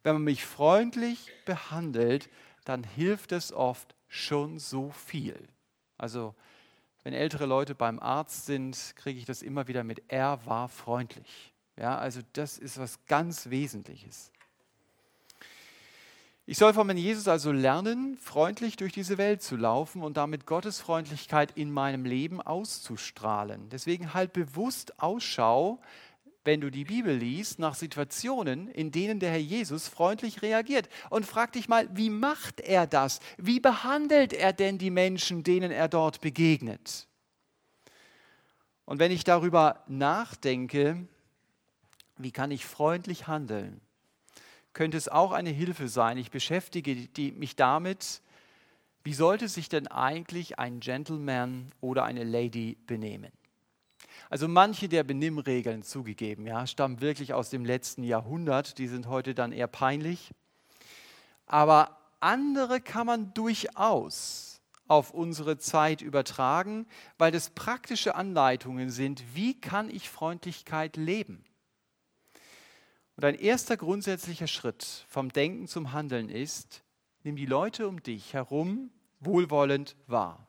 Wenn 0.03 0.13
man 0.13 0.23
mich 0.23 0.45
freundlich 0.45 1.29
behandelt, 1.43 2.29
dann 2.63 2.85
hilft 2.85 3.33
es 3.33 3.51
oft 3.51 3.93
schon 4.07 4.57
so 4.57 4.91
viel. 4.91 5.49
Also 5.97 6.33
wenn 7.03 7.11
ältere 7.11 7.45
Leute 7.45 7.75
beim 7.75 7.99
Arzt 7.99 8.45
sind, 8.45 8.93
kriege 8.95 9.19
ich 9.19 9.25
das 9.25 9.41
immer 9.41 9.67
wieder 9.67 9.83
mit, 9.83 10.01
er 10.07 10.45
war 10.45 10.69
freundlich. 10.69 11.53
Ja, 11.75 11.97
also 11.97 12.21
das 12.31 12.57
ist 12.57 12.79
was 12.79 13.05
ganz 13.05 13.49
Wesentliches. 13.49 14.31
Ich 16.47 16.57
soll 16.57 16.73
von 16.73 16.89
Jesus 16.97 17.27
also 17.27 17.51
lernen, 17.51 18.17
freundlich 18.17 18.75
durch 18.75 18.91
diese 18.91 19.17
Welt 19.17 19.41
zu 19.43 19.55
laufen 19.55 20.01
und 20.01 20.17
damit 20.17 20.45
Gottes 20.45 20.81
Freundlichkeit 20.81 21.51
in 21.55 21.71
meinem 21.71 22.03
Leben 22.03 22.41
auszustrahlen. 22.41 23.69
Deswegen 23.69 24.13
halt 24.13 24.33
bewusst 24.33 24.99
Ausschau, 24.99 25.79
wenn 26.43 26.59
du 26.59 26.71
die 26.71 26.85
Bibel 26.85 27.15
liest, 27.15 27.59
nach 27.59 27.75
Situationen, 27.75 28.67
in 28.67 28.91
denen 28.91 29.19
der 29.19 29.29
Herr 29.29 29.37
Jesus 29.37 29.87
freundlich 29.87 30.41
reagiert. 30.41 30.89
Und 31.11 31.27
frag 31.27 31.51
dich 31.53 31.69
mal, 31.69 31.87
wie 31.95 32.09
macht 32.09 32.59
er 32.59 32.87
das? 32.87 33.19
Wie 33.37 33.59
behandelt 33.59 34.33
er 34.33 34.51
denn 34.51 34.79
die 34.79 34.89
Menschen, 34.89 35.43
denen 35.43 35.71
er 35.71 35.87
dort 35.87 36.21
begegnet? 36.21 37.07
Und 38.85 38.97
wenn 38.97 39.11
ich 39.11 39.23
darüber 39.23 39.83
nachdenke, 39.87 41.07
wie 42.17 42.31
kann 42.31 42.49
ich 42.49 42.65
freundlich 42.65 43.27
handeln, 43.27 43.79
könnte 44.73 44.97
es 44.97 45.09
auch 45.09 45.31
eine 45.31 45.49
Hilfe 45.49 45.87
sein. 45.87 46.17
Ich 46.17 46.31
beschäftige 46.31 46.95
mich 47.33 47.55
damit, 47.55 48.21
wie 49.03 49.13
sollte 49.13 49.47
sich 49.47 49.67
denn 49.67 49.87
eigentlich 49.87 50.59
ein 50.59 50.79
Gentleman 50.79 51.71
oder 51.81 52.03
eine 52.03 52.23
Lady 52.23 52.77
benehmen? 52.85 53.31
Also 54.29 54.47
manche 54.47 54.87
der 54.87 55.03
Benimmregeln 55.03 55.83
zugegeben, 55.83 56.45
ja, 56.45 56.65
stammen 56.67 57.01
wirklich 57.01 57.33
aus 57.33 57.49
dem 57.49 57.65
letzten 57.65 58.03
Jahrhundert, 58.03 58.77
die 58.77 58.87
sind 58.87 59.07
heute 59.07 59.33
dann 59.33 59.51
eher 59.51 59.67
peinlich. 59.67 60.31
Aber 61.47 61.97
andere 62.19 62.79
kann 62.79 63.07
man 63.07 63.33
durchaus 63.33 64.61
auf 64.87 65.11
unsere 65.11 65.57
Zeit 65.57 66.01
übertragen, 66.01 66.85
weil 67.17 67.31
das 67.31 67.49
praktische 67.49 68.15
Anleitungen 68.15 68.89
sind, 68.89 69.23
wie 69.33 69.59
kann 69.59 69.89
ich 69.89 70.09
Freundlichkeit 70.09 70.95
leben? 70.97 71.43
Und 73.21 73.25
ein 73.25 73.35
erster 73.35 73.77
grundsätzlicher 73.77 74.47
Schritt 74.47 75.05
vom 75.07 75.31
Denken 75.31 75.67
zum 75.67 75.93
Handeln 75.93 76.27
ist, 76.27 76.81
nimm 77.21 77.35
die 77.35 77.45
Leute 77.45 77.87
um 77.87 78.01
dich 78.01 78.33
herum 78.33 78.89
wohlwollend 79.19 79.95
wahr. 80.07 80.47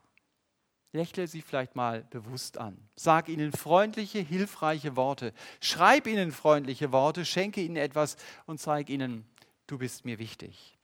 Lächle 0.92 1.26
sie 1.26 1.42
vielleicht 1.42 1.76
mal 1.76 2.04
bewusst 2.08 2.56
an. 2.56 2.78
Sag 2.96 3.28
ihnen 3.28 3.52
freundliche, 3.52 4.20
hilfreiche 4.20 4.96
Worte. 4.96 5.34
Schreib 5.60 6.06
ihnen 6.06 6.32
freundliche 6.32 6.92
Worte, 6.92 7.26
schenke 7.26 7.60
ihnen 7.60 7.76
etwas 7.76 8.16
und 8.46 8.58
zeig 8.58 8.88
ihnen, 8.88 9.26
du 9.66 9.76
bist 9.76 10.06
mir 10.06 10.18
wichtig. 10.18 10.78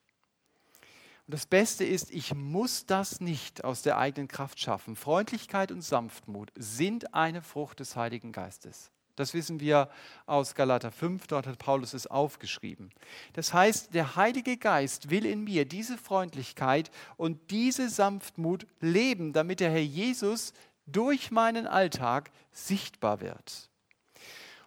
Und 1.26 1.32
das 1.32 1.46
Beste 1.46 1.86
ist, 1.86 2.10
ich 2.10 2.34
muss 2.34 2.84
das 2.84 3.22
nicht 3.22 3.64
aus 3.64 3.80
der 3.80 3.96
eigenen 3.96 4.28
Kraft 4.28 4.60
schaffen. 4.60 4.94
Freundlichkeit 4.94 5.72
und 5.72 5.80
Sanftmut 5.80 6.52
sind 6.54 7.14
eine 7.14 7.40
Frucht 7.40 7.80
des 7.80 7.96
Heiligen 7.96 8.32
Geistes. 8.32 8.90
Das 9.18 9.34
wissen 9.34 9.58
wir 9.58 9.88
aus 10.26 10.54
Galater 10.54 10.92
5, 10.92 11.26
dort 11.26 11.48
hat 11.48 11.58
Paulus 11.58 11.92
es 11.92 12.06
aufgeschrieben. 12.06 12.90
Das 13.32 13.52
heißt, 13.52 13.92
der 13.92 14.14
Heilige 14.14 14.56
Geist 14.56 15.10
will 15.10 15.26
in 15.26 15.42
mir 15.42 15.64
diese 15.64 15.98
Freundlichkeit 15.98 16.92
und 17.16 17.50
diese 17.50 17.88
Sanftmut 17.88 18.66
leben, 18.80 19.32
damit 19.32 19.58
der 19.58 19.70
Herr 19.70 19.82
Jesus 19.82 20.52
durch 20.86 21.32
meinen 21.32 21.66
Alltag 21.66 22.30
sichtbar 22.52 23.20
wird. 23.20 23.68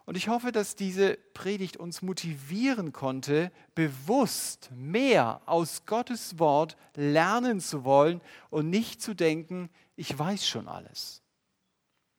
Und 0.04 0.16
ich 0.16 0.28
hoffe, 0.28 0.52
dass 0.52 0.76
diese 0.76 1.14
Predigt 1.32 1.78
uns 1.78 2.02
motivieren 2.02 2.92
konnte, 2.92 3.52
bewusst 3.74 4.70
mehr 4.74 5.40
aus 5.46 5.86
Gottes 5.86 6.38
Wort 6.38 6.76
lernen 6.94 7.60
zu 7.60 7.84
wollen 7.84 8.20
und 8.50 8.68
nicht 8.68 9.00
zu 9.00 9.14
denken, 9.14 9.70
ich 9.96 10.18
weiß 10.18 10.46
schon 10.46 10.68
alles. 10.68 11.22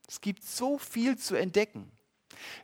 Es 0.07 0.21
gibt 0.21 0.43
so 0.43 0.77
viel 0.77 1.17
zu 1.17 1.35
entdecken. 1.35 1.91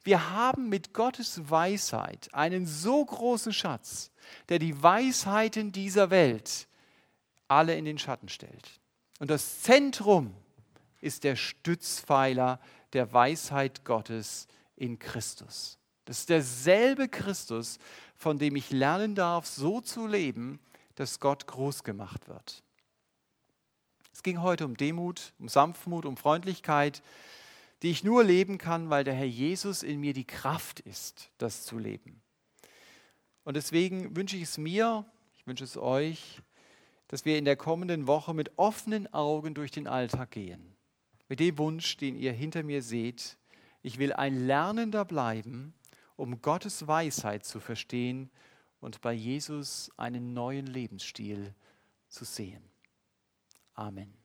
Wir 0.03 0.31
haben 0.31 0.69
mit 0.69 0.93
Gottes 0.93 1.49
Weisheit 1.49 2.33
einen 2.33 2.65
so 2.65 3.03
großen 3.03 3.53
Schatz, 3.53 4.11
der 4.49 4.59
die 4.59 4.81
Weisheiten 4.81 5.71
dieser 5.71 6.09
Welt 6.09 6.67
alle 7.47 7.75
in 7.75 7.85
den 7.85 7.97
Schatten 7.97 8.29
stellt. 8.29 8.79
Und 9.19 9.29
das 9.29 9.61
Zentrum 9.61 10.33
ist 11.01 11.23
der 11.23 11.35
Stützpfeiler 11.35 12.59
der 12.93 13.11
Weisheit 13.13 13.85
Gottes 13.85 14.47
in 14.75 14.99
Christus. 14.99 15.77
Das 16.05 16.19
ist 16.19 16.29
derselbe 16.29 17.07
Christus, 17.07 17.77
von 18.15 18.39
dem 18.39 18.55
ich 18.55 18.71
lernen 18.71 19.15
darf, 19.15 19.45
so 19.45 19.81
zu 19.81 20.07
leben, 20.07 20.59
dass 20.95 21.19
Gott 21.19 21.47
groß 21.47 21.83
gemacht 21.83 22.27
wird. 22.27 22.63
Es 24.11 24.23
ging 24.23 24.41
heute 24.41 24.65
um 24.65 24.75
Demut, 24.75 25.33
um 25.39 25.47
Sanftmut, 25.47 26.05
um 26.05 26.17
Freundlichkeit, 26.17 27.01
die 27.81 27.91
ich 27.91 28.03
nur 28.03 28.23
leben 28.23 28.57
kann, 28.57 28.89
weil 28.89 29.03
der 29.03 29.13
Herr 29.13 29.25
Jesus 29.25 29.83
in 29.83 29.99
mir 29.99 30.13
die 30.13 30.25
Kraft 30.27 30.79
ist, 30.81 31.31
das 31.37 31.65
zu 31.65 31.77
leben. 31.77 32.21
Und 33.43 33.55
deswegen 33.55 34.15
wünsche 34.15 34.35
ich 34.35 34.43
es 34.43 34.57
mir, 34.57 35.05
ich 35.37 35.47
wünsche 35.47 35.63
es 35.63 35.77
euch, 35.77 36.41
dass 37.07 37.25
wir 37.25 37.37
in 37.37 37.45
der 37.45 37.55
kommenden 37.55 38.05
Woche 38.05 38.33
mit 38.33 38.57
offenen 38.57 39.11
Augen 39.13 39.53
durch 39.53 39.71
den 39.71 39.87
Alltag 39.87 40.31
gehen. 40.31 40.75
Mit 41.27 41.39
dem 41.39 41.57
Wunsch, 41.57 41.97
den 41.97 42.15
ihr 42.15 42.33
hinter 42.33 42.63
mir 42.63 42.81
seht, 42.81 43.37
ich 43.81 43.97
will 43.97 44.13
ein 44.13 44.45
Lernender 44.45 45.05
bleiben, 45.05 45.73
um 46.15 46.41
Gottes 46.41 46.87
Weisheit 46.87 47.45
zu 47.45 47.59
verstehen 47.59 48.29
und 48.81 49.01
bei 49.01 49.13
Jesus 49.13 49.89
einen 49.97 50.33
neuen 50.33 50.67
Lebensstil 50.67 51.53
zu 52.09 52.25
sehen. 52.25 52.63
Amen. 53.73 54.18